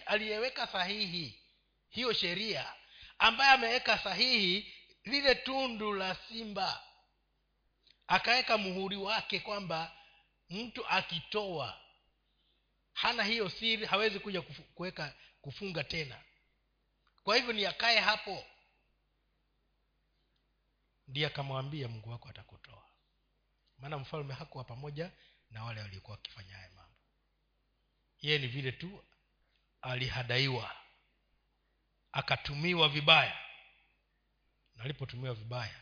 Aliyeweka 0.06 0.66
sahihi 0.66 1.42
hiyo 1.88 2.12
sheria 2.12 2.74
ambaye 3.18 3.50
ameweka 3.50 3.98
sahihi 3.98 4.74
lile 5.04 5.34
tundu 5.34 5.92
la 5.94 6.14
simba 6.14 6.82
akaweka 8.06 8.58
muhuri 8.58 8.96
wake 8.96 9.40
kwamba 9.40 9.92
mtu 10.50 10.86
akitoa 10.86 11.80
hana 13.00 13.24
hiyo 13.24 13.50
siri 13.50 13.86
hawezi 13.86 14.18
kuja 14.18 14.42
kuweka 14.42 15.14
kufunga 15.40 15.84
tena. 15.84 16.22
Kwa 17.22 17.36
hivyo 17.36 17.52
ni 17.52 17.66
akae 17.66 18.00
hapo. 18.00 18.44
Ndiye 21.08 21.26
akamwambia 21.26 21.88
mungu 21.88 22.10
wako 22.10 22.28
atakutoa. 22.28 22.84
Maana 23.78 23.98
mfalme 23.98 24.34
hakuwa 24.34 24.64
pamoja 24.64 25.10
na 25.50 25.64
wale 25.64 25.80
waliokuwa 25.80 26.16
wakifanya 26.16 26.56
haya 26.56 26.70
mambo. 26.70 26.96
Yeye 28.22 28.38
ni 28.38 28.46
vile 28.46 28.72
tu 28.72 29.04
alihadaiwa. 29.82 30.76
Akatumiwa 32.12 32.88
vibaya. 32.88 33.38
Na 34.76 34.84
alipotumiwa 34.84 35.34
vibaya 35.34 35.80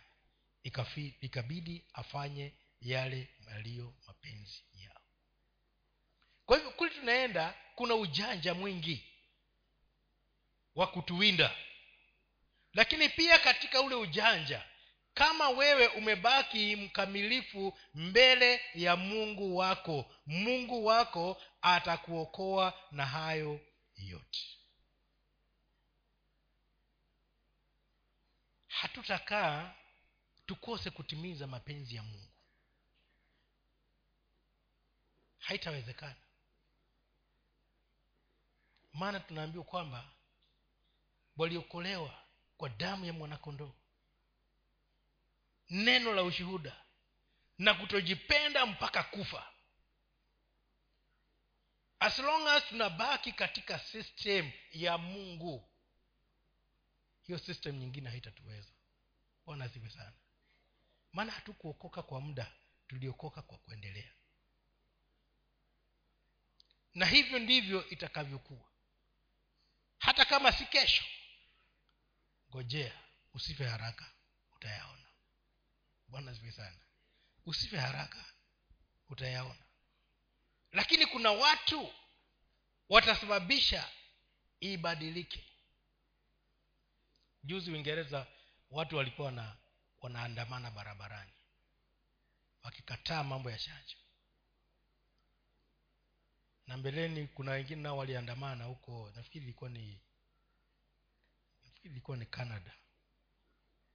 ikabidi 1.21 1.85
afanye 1.93 2.53
yale 2.81 3.29
yaliyo 3.51 3.95
mapenzi 4.07 4.65
kwa 6.49 6.57
hivyo 6.57 6.73
kuli 6.73 6.91
tunaenda 6.91 7.55
kuna 7.75 7.95
ujanja 7.95 8.55
mwingi 8.55 9.05
wa 10.75 10.87
kutuwinda. 10.87 11.57
Lakini 12.75 13.09
pia 13.09 13.39
katika 13.39 13.81
ule 13.81 13.95
ujanja 13.95 14.65
kama 15.15 15.49
wewe 15.49 15.87
umebaki 15.89 16.77
mkamilifu 16.77 17.79
mbele 17.95 18.61
ya 18.75 18.97
mungu 18.97 19.57
wako 19.57 20.15
mungu 20.27 20.87
wako 20.87 21.43
atakuokoa 21.63 22.75
na 22.91 23.07
hayo 23.07 23.61
yote. 23.97 24.41
Hatutakaa 28.67 29.75
tukose 30.47 30.91
kutimiza 30.91 31.47
mapenzi 31.47 31.97
ya 31.97 32.03
mungu. 32.03 32.33
Haitawezekana 35.39 36.28
maana 38.93 39.21
tunaambiwa 39.21 39.65
kwamba 39.65 40.11
waliokolewa 41.37 42.23
kwa 42.57 42.69
damu 42.69 43.05
ya 43.05 43.13
mwanakondoo 43.13 43.73
neno 45.71 46.13
la 46.15 46.23
ushuhuda 46.23 46.85
na 47.59 47.75
kutojipenda 47.75 48.67
mpaka 48.67 49.03
kufa. 49.03 49.53
As 52.01 52.19
long 52.19 52.47
as 52.49 52.69
tunabaki 52.69 53.33
katika 53.33 53.79
system 53.79 54.53
ya 54.73 54.99
mungu 54.99 55.69
hiyo 57.23 57.39
system 57.39 57.77
nyingine 57.77 58.11
haitatuweza. 58.11 58.73
Bwana 59.47 59.65
asiwe 59.65 59.91
sana. 59.91 60.13
Maana 61.13 61.33
hatukuokoka 61.33 62.03
kwa 62.03 62.21
muda 62.21 62.53
tuliokoka 62.89 63.43
kwa 63.43 63.59
kuendelea. 63.59 64.13
Na 66.95 67.07
hivyo 67.07 67.39
ndivyo 67.39 67.89
itakavyokuwa 67.89 68.69
hata 69.99 70.25
kama 70.25 70.53
si 70.53 70.65
kesho 70.67 71.05
ngojea 72.51 72.93
usife 73.35 73.65
haraka 73.65 74.13
utayaona. 74.57 75.09
Bwana 76.09 76.31
asifiwe 76.31 76.53
sana. 76.53 76.79
Usife 77.47 77.77
haraka 77.79 78.25
utayaona. 79.09 79.65
Lakini 80.73 81.07
kuna 81.07 81.31
watu 81.33 81.93
watasababisha 82.89 83.91
ibadilike. 84.61 85.45
Juzi 87.45 87.71
uingereza 87.71 88.27
watu 88.71 88.97
walikuwa 88.97 89.27
wana, 89.27 89.57
wanaandamana 90.01 90.71
barabarani 90.71 91.33
wakikataa 92.63 93.25
mambo 93.25 93.51
ya 93.51 93.59
chanjo 93.59 93.97
na 96.69 96.77
mbeleni 96.77 97.27
kuna 97.27 97.53
wengine 97.53 97.83
nao 97.83 97.97
waliandamana 97.97 98.65
huko. 98.65 99.13
Nafikiri 99.17 99.45
ilikuwa 99.45 99.71
ni 99.71 100.01
nafikiri 101.65 101.91
ilikuwa 101.93 102.17
ni 102.17 102.27
canada. 102.27 102.73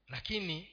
Lakini 0.08 0.70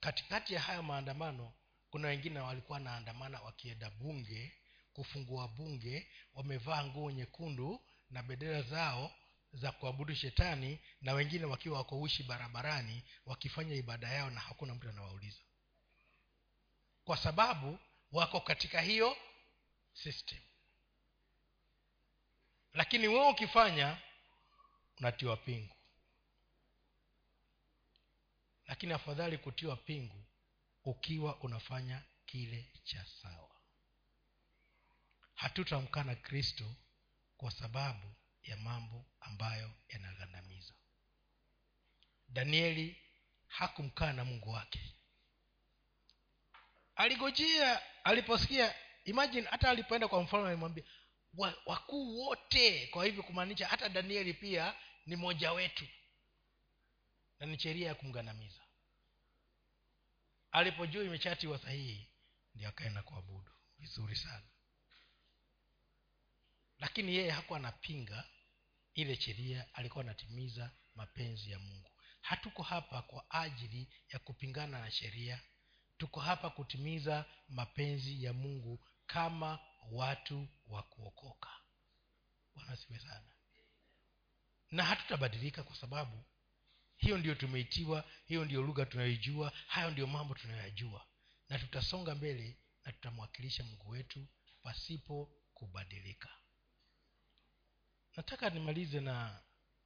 katikati 0.00 0.54
ya 0.54 0.60
haya 0.60 0.82
maandamano 0.82 1.52
kuna 1.90 2.08
wengine 2.08 2.40
walikuwa 2.40 2.80
naandamana 2.80 3.40
wakienda 3.40 3.90
bunge 3.90 4.52
kufungua 4.92 5.48
bunge 5.48 6.08
wamevaa 6.34 6.84
nguo 6.84 7.10
nyekundu 7.10 7.80
na 8.10 8.22
bendera 8.22 8.62
zao 8.62 9.12
za 9.52 9.72
kuabudu 9.72 10.14
shetani 10.14 10.78
na 11.00 11.12
wengine 11.12 11.44
wakiwa 11.44 11.78
wako 11.78 12.00
ushi 12.00 12.22
barabarani 12.22 13.02
wakifanya 13.26 13.74
ibada 13.74 14.08
yao 14.08 14.30
na 14.30 14.40
hakuna 14.40 14.74
mtu 14.74 14.88
anawauliza. 14.88 15.40
Kwa 17.04 17.16
sababu 17.16 17.78
wako 18.12 18.40
katika 18.40 18.80
hiyo 18.80 19.16
system 19.92 20.40
lakini 22.74 23.08
wewe 23.08 23.28
ukifanya 23.28 23.98
unatiwa 24.98 25.36
pingu. 25.36 25.74
Lakini 28.66 28.92
afadhali 28.92 29.38
kutiwa 29.38 29.76
pingu 29.76 30.24
ukiwa 30.84 31.40
unafanya 31.40 32.02
kile 32.26 32.72
cha 32.84 33.04
sawa. 33.22 33.50
Hatutamkana 35.34 36.14
kristo 36.14 36.74
kwa 37.36 37.50
sababu 37.50 38.14
ya 38.42 38.56
mambo 38.56 39.04
ambayo 39.20 39.70
yanagandamiza. 39.88 40.74
Danieli 42.28 42.96
hakumkana 43.46 44.24
mungu 44.24 44.50
wake. 44.50 44.94
Aligojea 46.96 47.82
aliposikia 48.04 48.74
imagine 49.04 49.48
hata 49.50 49.70
alipoenda 49.70 50.08
kwa 50.08 50.22
mfalme 50.22 50.48
alimwambia 50.48 50.84
"Wa- 50.84 50.90
wakuu 51.66 52.18
wote. 52.20 52.86
Kwa 52.86 53.04
hivyo 53.04 53.22
kumaanisha 53.22 53.66
hata 53.68 53.88
danieli 53.88 54.34
pia 54.34 54.74
ni 55.06 55.16
mmoja 55.16 55.52
wetu. 55.52 55.86
Na 57.40 57.46
ni 57.46 57.58
sheria 57.60 57.88
ya 57.88 57.94
kumgandamiza. 57.94 58.60
Alipojua 60.50 61.04
imechatiwa 61.04 61.58
sahihi 61.58 62.08
ndio 62.54 62.68
akaenda 62.68 63.02
kuabudu. 63.02 63.52
Vizuri 63.78 64.16
sana. 64.16 64.46
Lakini 66.78 67.14
yeye 67.14 67.30
hakuwa 67.30 67.58
anapinga 67.58 68.24
ile 68.94 69.16
sheria 69.16 69.74
alikuwa 69.74 70.04
anatimiza 70.04 70.70
mapenzi 70.94 71.50
ya 71.50 71.58
mungu. 71.58 71.90
Hatuko 72.20 72.62
hapa 72.62 73.02
kwa 73.02 73.30
ajili 73.30 73.88
ya 74.12 74.18
kupingana 74.18 74.80
na 74.80 74.90
sheria. 74.90 75.40
Tuko 75.98 76.20
hapa 76.20 76.50
kutimiza 76.50 77.24
mapenzi 77.48 78.24
ya 78.24 78.32
mungu 78.32 78.86
kama 79.06 79.58
watu 79.90 80.48
wa 80.66 80.82
kuokoka. 80.82 81.50
Bwana 82.54 82.76
siwe 82.76 82.98
sana. 82.98 83.32
Na 84.70 84.84
hatutabadilika 84.84 85.62
kwa 85.62 85.76
sababu 85.76 86.24
hiyo 86.96 87.18
ndio 87.18 87.34
tumeitiwa 87.34 88.04
hiyo 88.24 88.44
ndio 88.44 88.62
lugha 88.62 88.86
tunayoijua 88.86 89.52
hayo 89.66 89.90
ndio 89.90 90.06
mambo 90.06 90.34
tunayoyajua. 90.34 91.06
Na 91.48 91.58
tutasonga 91.58 92.14
mbele 92.14 92.58
na 92.84 92.92
tutamwakilisha 92.92 93.64
mungu 93.64 93.88
wetu 93.90 94.26
pasipo 94.62 95.30
kubadilika. 95.54 96.28
Nataka 98.16 98.50
nimalize 98.50 99.00
na 99.00 99.42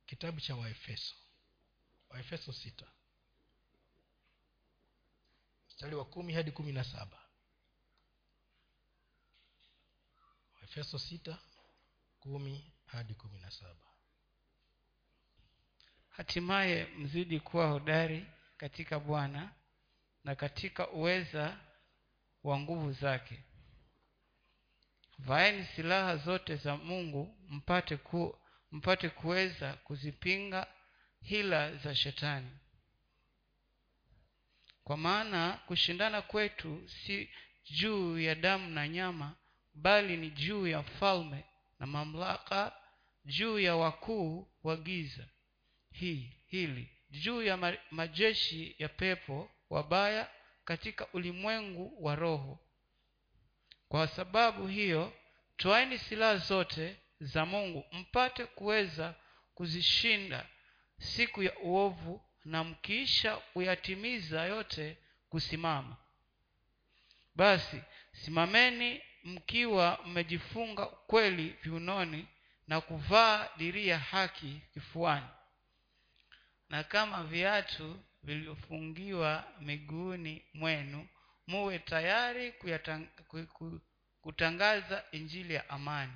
kitabu 0.06 0.40
cha 0.40 0.56
waefeso. 0.56 1.14
Waefeso 2.08 2.52
sita. 2.52 2.92
Mstari 5.68 5.94
wa 5.94 6.04
kumi 6.04 6.32
hadi 6.32 6.50
kumi 6.52 6.72
na 6.72 6.84
saba 6.84 7.27
waefeso 10.68 10.98
sita 10.98 11.38
hadi 12.86 13.14
kumi 13.14 13.38
na 13.40 13.50
saba. 13.50 13.86
Hatimaye 16.08 16.84
mzidi 16.98 17.40
kuwa 17.40 17.66
hodari 17.66 18.26
katika 18.56 19.00
bwana 19.00 19.52
na 20.24 20.34
katika 20.34 20.88
uweza 20.90 21.56
wa 22.44 22.58
nguvu 22.60 22.92
zake. 22.92 23.44
Vaeni 25.18 25.64
silaha 25.76 26.16
zote 26.16 26.56
za 26.56 26.76
mungu 26.76 27.36
mpate 27.48 27.96
ku, 27.96 28.38
mpate 28.72 29.08
kuweza 29.08 29.72
kuzipinga 29.72 30.66
hila 31.22 31.76
za 31.76 31.94
shetani. 31.94 32.50
Kwa 34.84 34.96
maana 34.96 35.52
kushindana 35.66 36.22
kwetu 36.22 36.88
si 36.88 37.30
juu 37.70 38.18
ya 38.18 38.34
damu 38.34 38.70
na 38.70 38.88
nyama 38.88 39.36
bali 39.82 40.16
ni 40.16 40.30
juu 40.30 40.66
ya 40.66 40.82
falme 40.82 41.44
na 41.78 41.86
mamlaka 41.86 42.72
juu 43.24 43.58
ya 43.58 43.76
wakuu 43.76 44.48
wa 44.62 44.76
giza. 44.76 45.24
Hii 45.92 46.32
hili 46.46 46.88
juu 47.10 47.42
ya 47.42 47.76
majeshi 47.90 48.74
ya 48.78 48.88
pepo 48.88 49.50
wabaya 49.70 50.30
katika 50.64 51.06
ulimwengu 51.12 52.04
wa 52.04 52.14
roho. 52.16 52.58
Kwa 53.88 54.06
sababu 54.08 54.66
hiyo 54.66 55.12
twaeni 55.56 55.98
silaha 55.98 56.36
zote 56.36 56.96
za 57.20 57.46
mungu 57.46 57.84
mpate 57.92 58.44
kuweza 58.46 59.14
kuzishinda 59.54 60.46
siku 60.98 61.42
ya 61.42 61.58
uovu 61.58 62.22
na 62.44 62.64
mkiisha 62.64 63.36
kuyatimiza 63.36 64.44
yote 64.44 64.96
kusimama. 65.28 65.96
Basi 67.34 67.82
simameni 68.12 69.02
mkiwa 69.24 69.98
mmejifunga 70.06 70.86
kweli 70.86 71.48
viunoni 71.62 72.28
na 72.68 72.80
kuvaa 72.80 73.48
diria 73.56 73.98
haki 73.98 74.60
kifuani. 74.74 75.26
Na 76.68 76.84
kama 76.84 77.24
viatu 77.24 78.00
vilivyofungiwa 78.22 79.44
miguuni 79.60 80.42
mwenu 80.54 81.08
muwe 81.46 81.78
tayari 81.78 82.54
kutangaza 84.20 85.04
injili 85.12 85.54
ya 85.54 85.70
amani. 85.70 86.12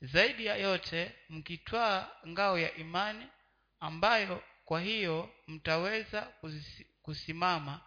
Zaidi 0.00 0.46
ya 0.46 0.56
yote 0.56 1.12
mkitwaa 1.28 2.08
ngao 2.28 2.58
ya 2.58 2.74
imani 2.76 3.26
ambayo 3.80 4.42
kwa 4.64 4.80
hiyo 4.80 5.30
mtaweza 5.46 6.32
kusimama 7.02 7.80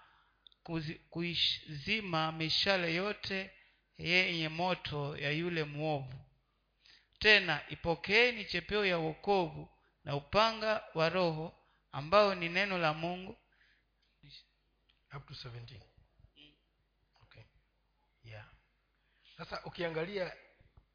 kuizima 1.09 2.31
mishale 2.31 2.95
yote 2.95 3.51
yenye 4.09 4.49
moto 4.49 5.17
ya 5.17 5.31
yule 5.31 5.63
mwovu. 5.63 6.13
Tena 7.19 7.69
ipokeeni 7.69 8.45
chepeo 8.45 8.85
ya 8.85 8.97
wokovu 8.97 9.69
na 10.03 10.15
upanga 10.15 10.83
wa 10.93 11.09
roho 11.09 11.53
ambao 11.91 12.35
ni 12.35 12.49
neno 12.49 12.77
la 12.77 12.93
mungu. 12.93 13.37
Up 15.17 15.27
to 15.27 15.33
17 15.49 15.81
okay. 17.23 17.43
Yeah. 18.23 18.45
Sasa 19.37 19.65
ukiangalia 19.65 20.33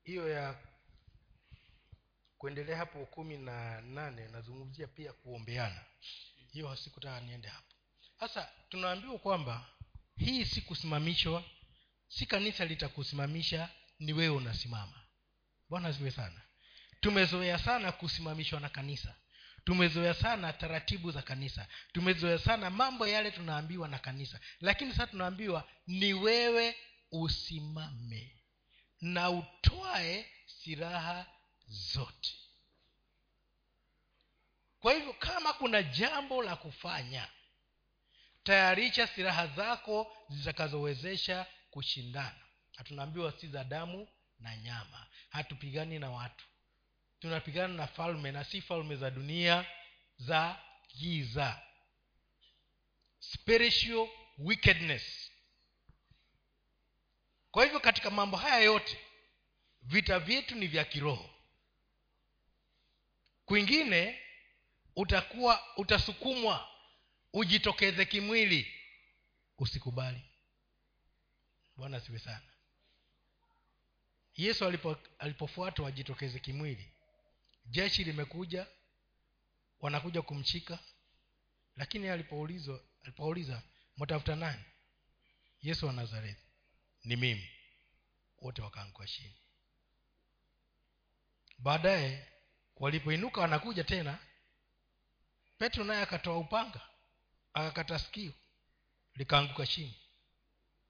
hiyo 0.05 0.29
ya 0.29 0.59
kuendelea 2.39 2.77
hapo 2.77 3.07
kumi 3.07 3.37
na 3.39 3.81
nane 3.81 4.29
nazungumzia 4.29 4.87
pia 4.87 5.13
kuombeana. 5.13 5.85
Hiyo 6.53 6.77
sikutaka 6.77 7.21
niende 7.21 7.49
hapo. 7.49 7.75
Sasa 8.21 8.51
tunaambiwa 8.69 9.19
kwamba 9.19 9.67
hii 10.17 10.45
si 10.45 10.61
kusimamishwa 10.61 11.45
si 12.09 12.27
kanisa 12.27 12.65
litakusimamisha 12.65 13.69
ni 13.99 14.13
wewe 14.13 14.37
unasimama. 14.37 15.01
Bwana 15.69 15.93
ziwe 15.93 16.11
sana. 16.11 16.41
Tumezoea 17.01 17.59
sana 17.59 17.93
kusimamishwa 17.93 18.61
na 18.61 18.69
kanisa. 18.69 19.15
Tumezoea 19.65 20.15
sana 20.15 20.53
taratibu 20.53 21.11
za 21.11 21.23
kanisa. 21.23 21.69
Tumezoea 21.93 22.39
sana 22.39 22.71
mambo 22.71 23.07
yale 23.07 23.31
tunaambiwa 23.31 23.89
na 23.89 23.99
kanisa. 23.99 24.41
Lakini 24.61 24.91
sasa 24.91 25.07
tunaambiwa 25.07 25.69
ni 25.87 26.15
wewe 26.15 26.77
usimame 27.13 28.37
na 29.01 29.31
utwae 29.31 30.31
silaha 30.47 31.27
zote. 31.69 32.35
Kwa 34.81 34.93
hivyo 34.95 35.13
kama 35.13 35.53
kuna 35.53 35.83
jambo 35.83 36.43
la 36.43 36.57
kufanya 36.57 37.29
tayarisha 38.45 39.07
silaha 39.07 39.47
zako 39.47 40.17
zitakazowezesha 40.29 41.47
kushindana. 41.77 42.41
Hatunaambiwa 42.77 43.33
si 43.33 43.49
za 43.49 43.65
damu 43.65 44.09
na 44.39 44.57
nyama. 44.57 45.07
Hatupigani 45.31 45.99
na 45.99 46.11
watu. 46.11 46.45
Tunapigana 47.21 47.75
na 47.75 47.87
falme 47.87 48.33
na 48.33 48.45
si 48.45 48.61
falme 48.61 48.97
za 48.97 49.11
dunia 49.11 49.67
za 50.19 50.61
giza. 50.99 51.63
Spiritual 53.19 54.09
wickedness. 54.39 55.31
Kwa 57.51 57.65
hivyo 57.65 57.81
katika 57.81 58.11
mambo 58.11 58.37
haya 58.37 58.59
yote 58.59 58.99
vita 59.83 60.19
vyetu 60.19 60.55
ni 60.55 60.67
vya 60.67 60.85
kiroho. 60.85 61.31
Kwingine 63.45 64.21
utakuwa 64.97 65.77
utasukumwa 65.77 66.69
ujitokeze 67.33 68.05
kimwili 68.05 68.75
usikubali 69.59 70.26
bwana 71.77 72.01
siwe 72.01 72.19
sana. 72.19 72.43
Yesu 74.37 74.65
alipo, 74.65 74.97
alipofuatwa 75.19 75.85
wajitokeze 75.85 76.39
kimwili. 76.39 76.93
Jeshi 77.67 78.05
limekuja 78.05 78.67
wanakuja 79.81 80.23
kumchika 80.23 80.79
lakini 81.77 82.09
alipoulizwa 82.09 82.81
alipouliza 83.03 83.63
mwatafuta 83.97 84.37
nani? 84.37 84.65
Yesu 85.63 85.87
wa 85.87 85.93
nazareti 85.93 86.43
ni 87.05 87.17
mimi. 87.17 87.51
Wote 88.39 88.63
wakaanguka 88.63 89.07
chini. 89.07 89.37
Baadaye 91.59 92.27
walipoinuka 92.77 93.41
wanakuja 93.41 93.85
tena. 93.85 94.19
Petro 95.59 95.85
naye 95.85 96.03
akatoa 96.03 96.39
upanga 96.39 96.81
akakata 97.55 97.99
sikio 97.99 98.33
likaanguka 99.15 99.67
chini 99.67 100.06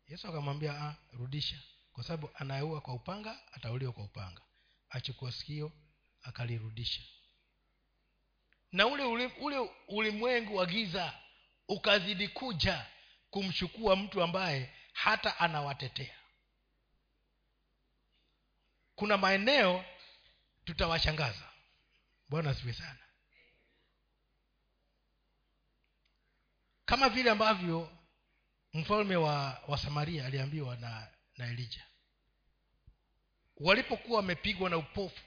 yesu 0.09 0.29
akamwambia 0.29 0.81
ah, 0.81 0.95
rudisha. 1.13 1.57
Kwa 1.93 2.05
sababu 2.05 2.31
anayeua 2.35 2.81
kwa 2.81 2.95
upanga 2.95 3.39
atauliwa 3.53 3.93
kwa 3.93 4.05
upanga. 4.05 4.43
Achukua 4.91 5.33
sikio 5.33 5.73
akalirudisha. 6.23 7.03
Na 8.73 8.87
ule 8.87 9.05
ule, 9.05 9.27
ule 9.27 9.71
ulimwengu 9.89 10.57
wa 10.57 10.67
giza 10.67 11.15
ukazidi 11.69 12.29
kuja 12.29 12.87
kumchukua 13.31 13.97
mtu 13.97 14.23
ambaye 14.23 14.75
hata 14.93 15.39
anawatetea. 15.39 16.17
Kuna 18.95 19.17
maeneo 19.19 19.85
tutawashangaza. 20.65 21.49
Bwana 22.29 22.55
siwe 22.55 22.73
sana. 22.73 22.99
Kama 26.85 27.09
vile 27.09 27.31
ambavyo 27.31 27.96
mfalme 28.77 29.17
wa, 29.17 29.63
wa 29.69 29.79
samaria 29.79 30.27
aliambiwa 30.27 30.77
na 30.77 31.09
na 31.37 31.47
elija. 31.47 31.87
Walipokuwa 33.57 34.17
wamepigwa 34.17 34.71
na 34.71 34.77
upofu 34.77 35.21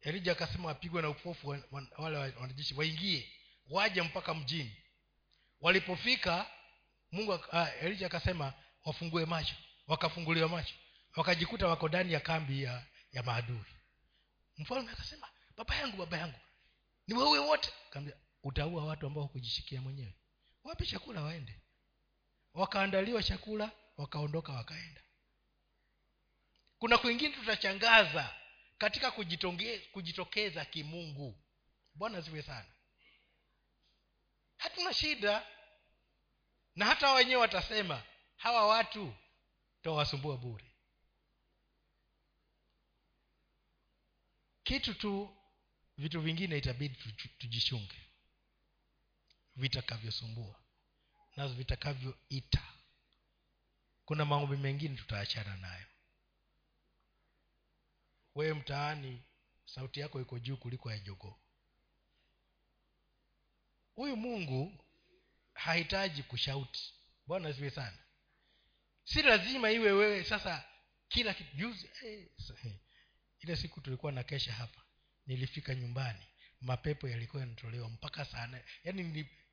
elija 0.00 0.32
akasema 0.32 0.68
wapigwe 0.68 1.02
na 1.02 1.08
upofu 1.08 1.48
wa- 1.48 1.62
wa- 1.70 1.86
wale 1.98 2.16
wanajeshi 2.16 2.74
waingie 2.74 3.32
waje 3.70 4.02
mpaka 4.02 4.34
mjini. 4.34 4.76
Walipofika 5.60 6.50
mungu 7.12 7.32
ah, 7.52 7.70
elija 7.80 8.06
akasema 8.06 8.52
wafungue 8.84 9.26
macho 9.26 9.54
wakafunguliwa 9.86 10.48
macho 10.48 10.74
wakajikuta 11.16 11.68
wako 11.68 11.88
ndani 11.88 12.12
ya 12.12 12.20
kambi 12.20 12.62
ya 12.62 12.86
ya 13.12 13.22
maadui. 13.22 13.64
Mfalme 14.58 14.92
akasema 14.92 15.28
baba 15.56 15.74
yangu 15.76 15.96
baba 15.96 16.18
yangu 16.18 16.38
ni 17.06 17.14
wewe 17.14 17.38
wote? 17.38 17.72
Kaambia 17.90 18.16
utaua 18.42 18.84
watu 18.84 19.06
ambao 19.06 19.22
hukujishikia 19.24 19.80
mwenyewe. 19.82 20.14
Wape 20.64 20.86
chakula 20.86 21.22
waende 21.22 21.60
wakaandaliwa 22.54 23.22
chakula 23.22 23.70
wakaondoka 23.96 24.52
wakaenda. 24.52 25.00
Kuna 26.78 26.98
kwingine 26.98 27.34
tutachangaza 27.34 28.36
katika 28.78 29.10
kujitokeza 29.92 30.64
kimungu. 30.64 31.38
Bwana 31.94 32.20
ziwe 32.20 32.42
sana. 32.42 32.68
Hatuna 34.56 34.94
shida 34.94 35.46
na 36.76 36.84
hata 36.86 37.12
wenyewe 37.12 37.40
watasema 37.40 38.02
hawa 38.36 38.66
watu 38.66 39.14
tawasumbua 39.82 40.36
bure. 40.36 40.64
Kitu 44.64 44.94
tu 44.94 45.36
vitu 45.98 46.20
vingine 46.20 46.58
itabidi 46.58 46.96
tujishunge 47.38 48.10
vitakavyosumbua 49.56 50.61
na 51.36 51.48
vitakavyoita. 51.48 52.62
Kuna 54.04 54.24
maombi 54.24 54.56
mengine 54.56 54.96
tutaachana 54.96 55.56
nayo. 55.56 55.86
Wewe 58.34 58.54
mtaani 58.54 59.22
sauti 59.64 60.00
yako 60.00 60.20
iko 60.20 60.38
juu 60.38 60.56
kuliko 60.56 60.90
ya 60.90 60.98
jogoo. 60.98 61.38
Huyu 63.94 64.16
mungu 64.16 64.84
hahitaji 65.54 66.22
kushauti 66.22 66.94
bwana 67.26 67.48
asiwe 67.48 67.70
sana. 67.70 67.98
Si 69.04 69.22
lazima 69.22 69.70
iwe 69.70 69.92
wewe 69.92 70.24
sasa 70.24 70.64
kila 71.08 71.34
kitu 71.34 71.56
juzi 71.56 71.90
eh, 72.04 72.28
eh. 72.64 72.76
ile 73.40 73.56
siku 73.56 73.80
tulikuwa 73.80 74.12
na 74.12 74.22
kesha 74.22 74.52
hapa 74.52 74.82
nilifika 75.26 75.74
nyumbani 75.74 76.26
mapepo 76.60 77.08
yalikuwa 77.08 77.40
yanatolewa 77.42 77.88
mpaka 77.88 78.24
sana 78.24 78.60
yaani 78.84 79.02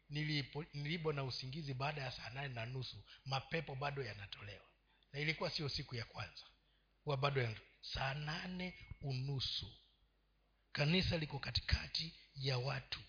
nilipo- 0.09 0.65
nilibo 0.73 1.13
na 1.13 1.23
usingizi 1.23 1.73
baada 1.73 2.01
ya 2.01 2.11
saa 2.11 2.29
nane 2.29 2.47
na 2.53 2.65
nusu 2.65 3.03
mapepo 3.25 3.75
bado 3.75 4.03
yanatolewa. 4.03 4.65
Na 5.13 5.19
ilikuwa 5.19 5.49
sio 5.49 5.69
siku 5.69 5.95
ya 5.95 6.05
kwanza. 6.05 6.43
Huwa 7.03 7.17
bado 7.17 7.41
ya 7.41 7.55
saa 7.81 8.13
nane 8.13 8.73
unusu. 9.01 9.73
Kanisa 10.71 11.17
liko 11.17 11.39
katikati 11.39 12.13
ya 12.35 12.57
watu. 12.57 12.99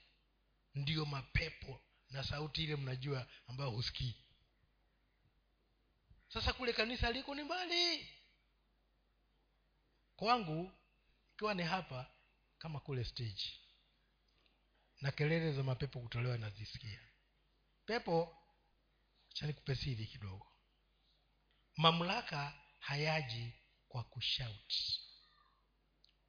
Ndiyo 0.75 1.05
mapepo 1.07 1.81
na 2.11 2.25
sauti 2.25 2.65
ile 2.65 2.77
mnajua 2.77 3.27
ambayo 3.47 3.71
husikii. 3.71 4.15
Sasa 6.29 6.53
kule 6.53 6.73
kanisa 6.73 7.11
liko 7.13 7.35
ni 7.35 7.43
mbali. 7.43 8.09
Kwangu 10.17 10.73
ikiwa 11.35 11.55
ni 11.55 11.63
hapa 11.63 12.11
kama 12.59 12.81
kule 12.81 13.05
stage 13.05 13.53
na 15.01 15.11
kelele 15.11 15.53
za 15.53 15.63
mapepo 15.63 16.01
kutolewa 16.01 16.39
nazisikia 16.39 17.01
pepo 17.87 18.37
chanikupesidi 19.33 20.07
kidogo. 20.07 20.47
Mamlaka 21.77 22.53
hayaji 22.79 23.53
kwa 23.89 24.05
kushauti 24.05 25.01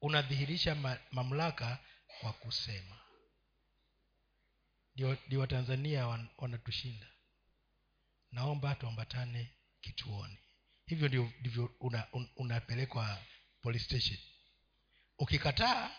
unadhihirisha 0.00 0.74
ma, 0.74 0.98
mamlaka 1.10 1.78
kwa 2.20 2.32
kusema. 2.32 3.00
Ndio 5.26 5.40
watanzania 5.40 6.06
wan, 6.06 6.28
wanatushinda. 6.38 7.06
Naomba 8.30 8.74
tuambatane 8.74 9.54
kituoni. 9.80 10.38
Hivyo 10.86 11.08
ndivyo 11.08 11.76
una, 11.80 12.12
un, 12.12 12.28
unapelekwa 12.36 13.18
police 13.62 13.84
station. 13.84 14.18
Ukikataa 15.18 15.90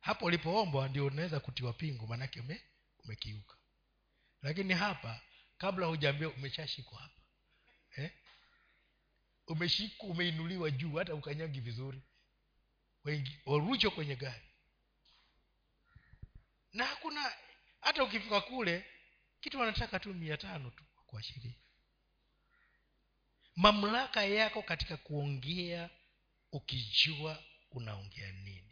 hapo 0.00 0.24
ulipoombwa 0.24 0.88
ndio 0.88 1.06
unaweza 1.06 1.40
kutiwa 1.40 1.72
pingu 1.72 2.06
maanake 2.06 2.40
ume, 2.40 2.62
umekiuka. 3.04 3.56
Lakini 4.42 4.74
hapa 4.74 5.20
kabla 5.58 5.86
hujaambia 5.86 6.28
umeshashikwa 6.28 7.00
hapa 7.00 7.20
eh? 7.96 8.10
umeshikwa 9.46 10.08
umeinuliwa 10.08 10.70
juu 10.70 10.94
hata 10.96 11.14
ukanyagi 11.14 11.60
vizuri 11.60 12.02
wengi 13.04 13.40
warucho 13.46 13.90
kwenye 13.90 14.16
gari. 14.16 14.44
Na 16.72 16.84
hakuna 16.86 17.32
hata 17.80 18.04
ukifika 18.04 18.40
kule 18.40 18.84
kitu 19.40 19.58
wanataka 19.60 20.00
tu 20.00 20.14
mia 20.14 20.36
tano 20.36 20.70
tu 20.70 20.84
kuashiria. 21.06 21.54
Mamlaka 23.56 24.24
yako 24.24 24.62
katika 24.62 24.96
kuongea 24.96 25.90
ukijua 26.52 27.44
unaongea 27.70 28.32
nini 28.32 28.69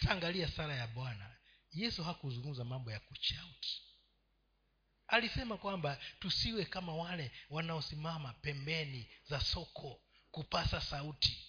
hata 0.00 0.12
angalia 0.12 0.48
sala 0.48 0.74
ya 0.74 0.86
bwana 0.86 1.36
yesu 1.72 2.04
hakuzungumza 2.04 2.64
mambo 2.64 2.92
ya 2.92 3.00
kuchauti 3.00 3.82
alisema 5.10 5.56
kwamba 5.58 5.98
tusiwe 6.20 6.64
kama 6.64 6.94
wale 6.94 7.32
wanaosimama 7.50 8.32
pembeni 8.32 9.10
za 9.28 9.40
soko 9.40 10.00
kupasa 10.30 10.80
sauti. 10.80 11.46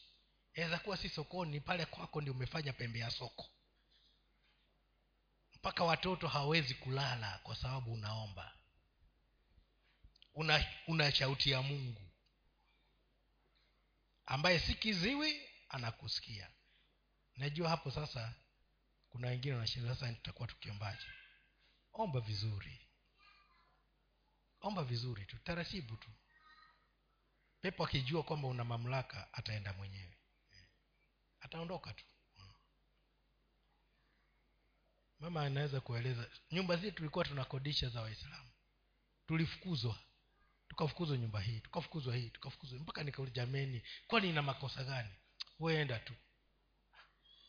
Aweza 0.57 0.79
kuwa 0.79 0.97
si 0.97 1.09
sokoni 1.09 1.59
pale 1.59 1.85
kwako 1.85 2.21
ndio 2.21 2.33
umefanya 2.33 2.73
pembe 2.73 2.99
ya 2.99 3.11
soko. 3.11 3.49
Mpaka 5.55 5.83
watoto 5.83 6.27
hawezi 6.27 6.73
kulala 6.73 7.39
kwa 7.43 7.55
sababu 7.55 7.93
unaomba. 7.93 8.53
Una, 10.33 10.65
una 10.87 11.11
shauti 11.11 11.51
ya 11.51 11.61
mungu. 11.61 12.01
Ambaye 14.25 14.59
si 14.59 14.75
kiziwi 14.75 15.41
anakusikia. 15.69 16.51
Najua 17.35 17.69
hapo 17.69 17.91
sasa 17.91 18.33
kuna 19.11 19.27
wengine 19.27 19.53
wanashinda. 19.53 19.95
Sasa 19.95 20.13
tutakuwa 20.13 20.47
tukiombaje 20.47 21.05
omba 21.93 22.19
vizuri. 22.19 22.87
Omba 24.61 24.83
vizuri 24.83 25.25
tu. 25.25 25.37
Taratibu 25.43 25.97
tu. 25.97 26.09
Pepo 27.61 27.85
akijua 27.85 28.23
kwamba 28.23 28.47
una 28.47 28.63
mamlaka 28.63 29.33
ataenda 29.33 29.73
mwenyewe. 29.73 30.17
Ataondoka 31.39 31.93
tu. 31.93 32.05
Mama 35.19 35.41
anaweza 35.45 35.81
kueleza. 35.81 36.29
Nyumba 36.51 36.75
zile 36.77 36.91
tulikuwa 36.91 37.25
tunakodisha 37.25 37.89
za 37.89 38.01
waislamu. 38.01 38.49
Tulifukuzwa. 39.27 39.99
Tukafukuzwa 40.67 41.17
nyumba 41.17 41.41
hii 41.41 41.59
tukafukuzwa 41.59 42.15
hii 42.15 42.29
tukafukuzwa. 42.29 42.79
Mpaka 42.79 43.03
nikauliza 43.03 43.35
jameni 43.35 43.81
kwani 44.07 44.29
ina 44.29 44.41
makosa 44.41 44.83
gani? 44.83 45.09
Weenda 45.59 45.99
tu. 45.99 46.13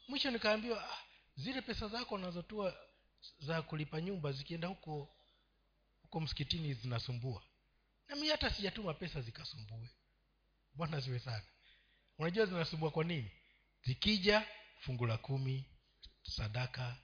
Mwisho 0.08 0.30
nikaambiwa 0.30 0.90
ah, 0.92 0.98
zile 1.42 1.60
pesa 1.62 1.88
zako 1.88 2.14
unazotua 2.14 2.76
za 3.38 3.62
kulipa 3.62 4.00
nyumba 4.00 4.32
zikienda 4.32 4.68
huko 4.68 5.16
huko 6.02 6.20
msikitini 6.20 6.74
zinasumbua. 6.74 7.42
Nami 8.08 8.28
hata 8.28 8.50
sijatuma 8.50 8.94
pesa 8.94 9.20
zikasumbue. 9.20 9.90
Bwana 10.74 11.00
ziwe 11.00 11.18
sana 11.18 11.44
unajua 12.18 12.46
zinasumbua 12.46 12.90
kwa 12.90 13.04
nini? 13.04 13.30
Zikija 13.82 14.46
fungu 14.80 15.06
la 15.06 15.18
kumi 15.18 15.64
sadaka 16.22 16.96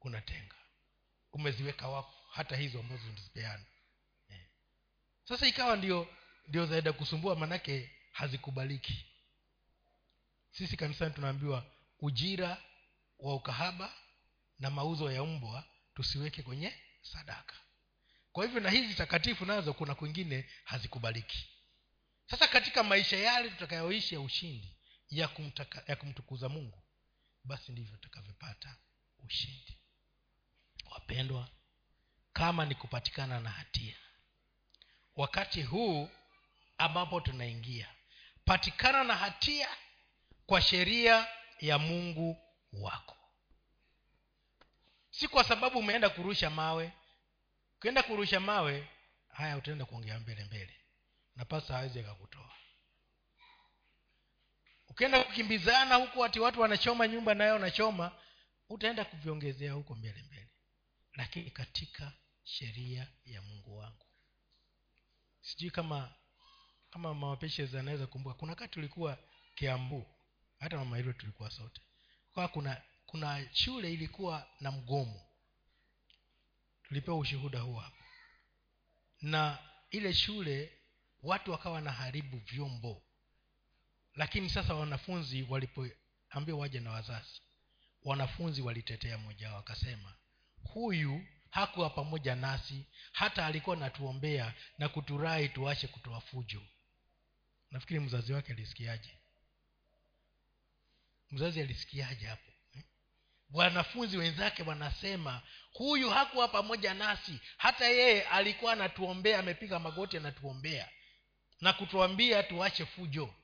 unatenga. 0.00 0.54
Umeziweka 1.32 1.88
wapo 1.88 2.12
hata 2.30 2.56
hizo 2.56 2.80
ambazo 2.80 3.02
unazipeana. 3.10 3.64
Eh. 4.28 4.46
sasa 5.24 5.46
ikawa 5.46 5.76
ndio 5.76 6.08
ndio 6.48 6.66
zaenda 6.66 6.92
kusumbua 6.92 7.36
manake 7.36 7.90
hazikubaliki. 8.12 9.06
Sisi 10.50 10.76
kanisani 10.76 11.14
tunaambiwa 11.14 11.66
ujira 12.02 12.62
wa 13.18 13.34
ukahaba 13.34 13.92
na 14.58 14.70
mauzo 14.70 15.12
ya 15.12 15.24
mbwa 15.24 15.64
tusiweke 15.94 16.42
kwenye 16.42 16.74
sadaka. 17.02 17.54
Kwa 18.32 18.44
hivyo 18.44 18.60
na 18.60 18.70
hizi 18.70 18.94
takatifu 18.94 19.44
nazo 19.44 19.72
kuna 19.72 19.94
kwingine 19.94 20.50
hazikubaliki. 20.64 21.48
Sasa 22.30 22.48
katika 22.48 22.82
maisha 22.82 23.16
yale 23.16 23.50
tutakayoishi 23.50 24.14
ya 24.14 24.20
ushindi 24.20 24.76
ya, 25.10 25.28
kumtaka, 25.28 25.82
ya 25.86 25.96
kumtukuza 25.96 26.48
mungu 26.48 26.82
basi 27.44 27.72
ndivyo 27.72 27.96
tutakavyopata 27.96 28.76
ushindi. 29.24 29.78
Wapendwa 30.90 31.48
kama 32.32 32.64
ni 32.66 32.74
kupatikana 32.74 33.40
na 33.40 33.50
hatia 33.50 33.96
wakati 35.16 35.62
huu 35.62 36.10
ambapo 36.78 37.20
tunaingia 37.20 37.88
patikana 38.44 39.04
na 39.04 39.16
hatia 39.16 39.68
kwa 40.46 40.62
sheria 40.62 41.28
ya 41.62 41.78
mungu 41.78 42.36
wako. 42.72 43.16
Si 45.10 45.28
kwa 45.28 45.44
sababu 45.44 45.78
umeenda 45.78 46.10
kurusha 46.10 46.50
mawe. 46.50 46.92
Ukienda 47.76 48.02
kurusha 48.02 48.40
mawe 48.40 48.88
haya 49.28 49.56
utaenda 49.56 49.84
kuongea 49.84 50.20
mbele 50.20 50.44
mbele. 50.44 50.80
Na 51.36 51.44
pasa 51.44 51.78
awezi 51.78 52.00
akakutoa. 52.00 52.50
Ukienda 54.88 55.24
kukimbizana 55.24 55.94
huku 55.94 56.24
ati 56.24 56.40
watu 56.40 56.60
wanachoma 56.60 57.08
nyumba 57.08 57.34
nayo 57.34 57.52
wanachoma 57.52 58.12
utaenda 58.68 59.04
kuviongezea 59.04 59.72
huko 59.72 59.94
mbele 59.94 60.22
mbele. 60.22 60.50
Lakini 61.14 61.50
katika 61.50 62.12
sheria 62.44 63.08
ya 63.24 63.42
mungu 63.42 63.76
wangu. 63.76 64.06
Sijui 65.40 65.70
kama 65.70 66.14
kama 66.90 67.14
mapeshes 67.14 67.74
anaweza 67.74 68.06
kumbuka 68.06 68.34
kuna 68.34 68.52
wakati 68.52 68.78
ulikuwa 68.78 69.18
kiambu 69.54 70.21
hata 70.62 70.76
mama 70.76 70.96
hilo 70.96 71.12
tulikuwa 71.12 71.50
sote. 71.50 71.80
Kwa 72.34 72.48
kuna 72.48 72.82
kuna 73.06 73.54
shule 73.54 73.92
ilikuwa 73.92 74.46
na 74.60 74.70
mgomo. 74.72 75.20
Tulipewa 76.82 77.18
ushuhuda 77.18 77.60
huo 77.60 77.80
hapo. 77.80 78.04
Na 79.22 79.58
ile 79.90 80.14
shule 80.14 80.72
watu 81.22 81.50
wakawa 81.52 81.80
na 81.80 81.92
haribu 81.92 82.36
vyombo. 82.38 83.02
Lakini 84.14 84.50
sasa 84.50 84.74
wanafunzi 84.74 85.42
walipoambiwa 85.42 86.58
waje 86.58 86.80
na 86.80 86.90
wazazi 86.90 87.40
wanafunzi 88.04 88.62
walitetea 88.62 89.18
mmoja 89.18 89.48
wao 89.48 89.56
wakasema 89.56 90.14
huyu 90.62 91.26
hakuwa 91.50 91.90
pamoja 91.90 92.34
nasi 92.34 92.86
hata 93.12 93.46
alikuwa 93.46 93.76
natuombea 93.76 94.54
na 94.78 94.88
kuturai 94.88 95.48
tuache 95.48 95.86
kutoa 95.88 96.20
fujo. 96.20 96.62
Nafikiri 97.70 98.00
mzazi 98.00 98.32
wake 98.32 98.52
alisikiaje 98.52 99.18
mzazi 101.32 101.60
alisikiaje 101.60 102.26
hapo 102.26 102.52
eh? 102.74 102.82
wanafunzi 103.50 104.16
wenzake 104.16 104.62
wanasema 104.62 105.42
huyu 105.72 106.10
hakuwa 106.10 106.48
pamoja 106.48 106.94
nasi 106.94 107.40
hata 107.56 107.86
yeye 107.86 108.22
alikuwa 108.22 108.72
anatuombea 108.72 109.38
amepiga 109.38 109.78
magoti 109.78 110.16
anatuombea 110.16 110.88
na 111.60 111.72
kutuambia 111.72 112.42
tuache 112.42 112.86
fujo. 112.86 113.34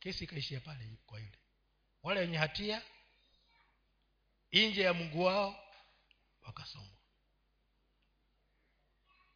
Kesi 0.00 0.24
ikaishia 0.24 0.60
pale 0.60 0.96
kwa 1.06 1.20
yule. 1.20 1.38
Wale 2.02 2.20
wenye 2.20 2.36
hatia 2.36 2.82
nje 4.52 4.82
ya 4.82 4.94
mungu 4.94 5.22
wao 5.24 5.64
wakasomwa 6.42 6.96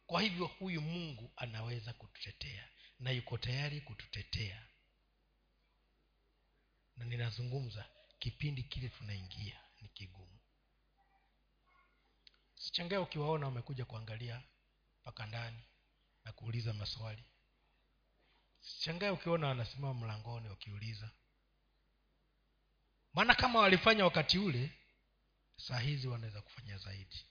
kwa 0.05 0.21
hivyo 0.21 0.45
huyu 0.45 0.81
mungu 0.81 1.33
anaweza 1.35 1.93
kututetea 1.93 2.67
na 2.99 3.11
yuko 3.11 3.37
tayari 3.37 3.81
kututetea 3.81 4.67
na 6.97 7.05
ninazungumza 7.05 7.85
kipindi 8.19 8.63
kile 8.63 8.89
tunaingia 8.89 9.59
ni 9.81 9.87
kigumu. 9.89 10.39
Sichangae 12.55 12.97
ukiwaona 12.97 13.45
wamekuja 13.45 13.85
kuangalia 13.85 14.41
mpaka 15.01 15.25
ndani 15.25 15.63
na 16.25 16.31
kuuliza 16.31 16.73
maswali. 16.73 17.23
Sichangae 18.61 19.09
ukiona 19.09 19.47
wanasimama 19.47 19.93
mlangoni 19.93 20.49
wakiuliza. 20.49 21.09
Maana 23.13 23.35
kama 23.35 23.59
walifanya 23.59 24.03
wakati 24.03 24.39
ule 24.39 24.71
saa 25.57 25.79
hizi 25.79 26.07
wanaweza 26.07 26.41
kufanya 26.41 26.77
zaidi. 26.77 27.25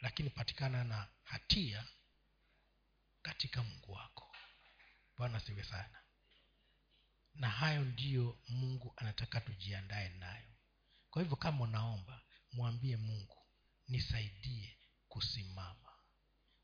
Lakini 0.00 0.30
patikana 0.30 0.84
na 0.84 1.08
hatia 1.24 1.86
katika 3.22 3.62
mungu 3.62 3.92
wako. 3.92 4.36
Bwana 5.16 5.40
siwe 5.40 5.64
sana 5.64 5.98
na 7.38 7.48
hayo 7.50 7.84
ndiyo 7.84 8.38
mungu 8.48 8.92
anataka 8.96 9.40
tujiandae 9.40 10.08
nayo. 10.08 10.48
Kwa 11.10 11.22
hivyo 11.22 11.36
kama 11.36 11.64
unaomba 11.64 12.22
mwambie 12.52 12.96
mungu 12.96 13.46
nisaidie 13.88 14.78
kusimama 15.08 15.92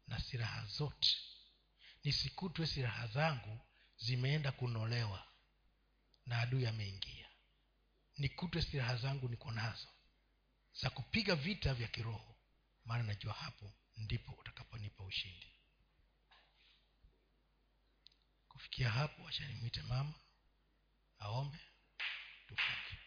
na 0.07 0.20
silaha 0.20 0.66
zote. 0.66 1.16
Nisikutwe 2.05 2.66
silaha 2.66 3.07
zangu 3.07 3.61
zimeenda 3.99 4.53
kunolewa 4.53 5.27
na 6.27 6.39
adui 6.39 6.66
ameingia. 6.66 7.29
Nikutwe 8.18 8.62
silaha 8.62 8.97
zangu 8.97 9.29
niko 9.29 9.51
nazo 9.53 9.89
za 10.83 10.91
kupiga 10.91 11.35
vita 11.35 11.75
vya 11.75 11.89
kiroho 11.89 12.37
maana 12.85 13.03
najua 13.03 13.33
hapo 13.33 13.73
ndipo 13.97 14.33
utakaponipa 14.33 15.05
ushindi. 15.05 15.53
Kufikia 18.49 18.91
hapo 18.91 19.23
wachanimwite 19.23 19.83
mama 19.83 20.14
aombe 21.25 21.59
tufunge 22.47 23.01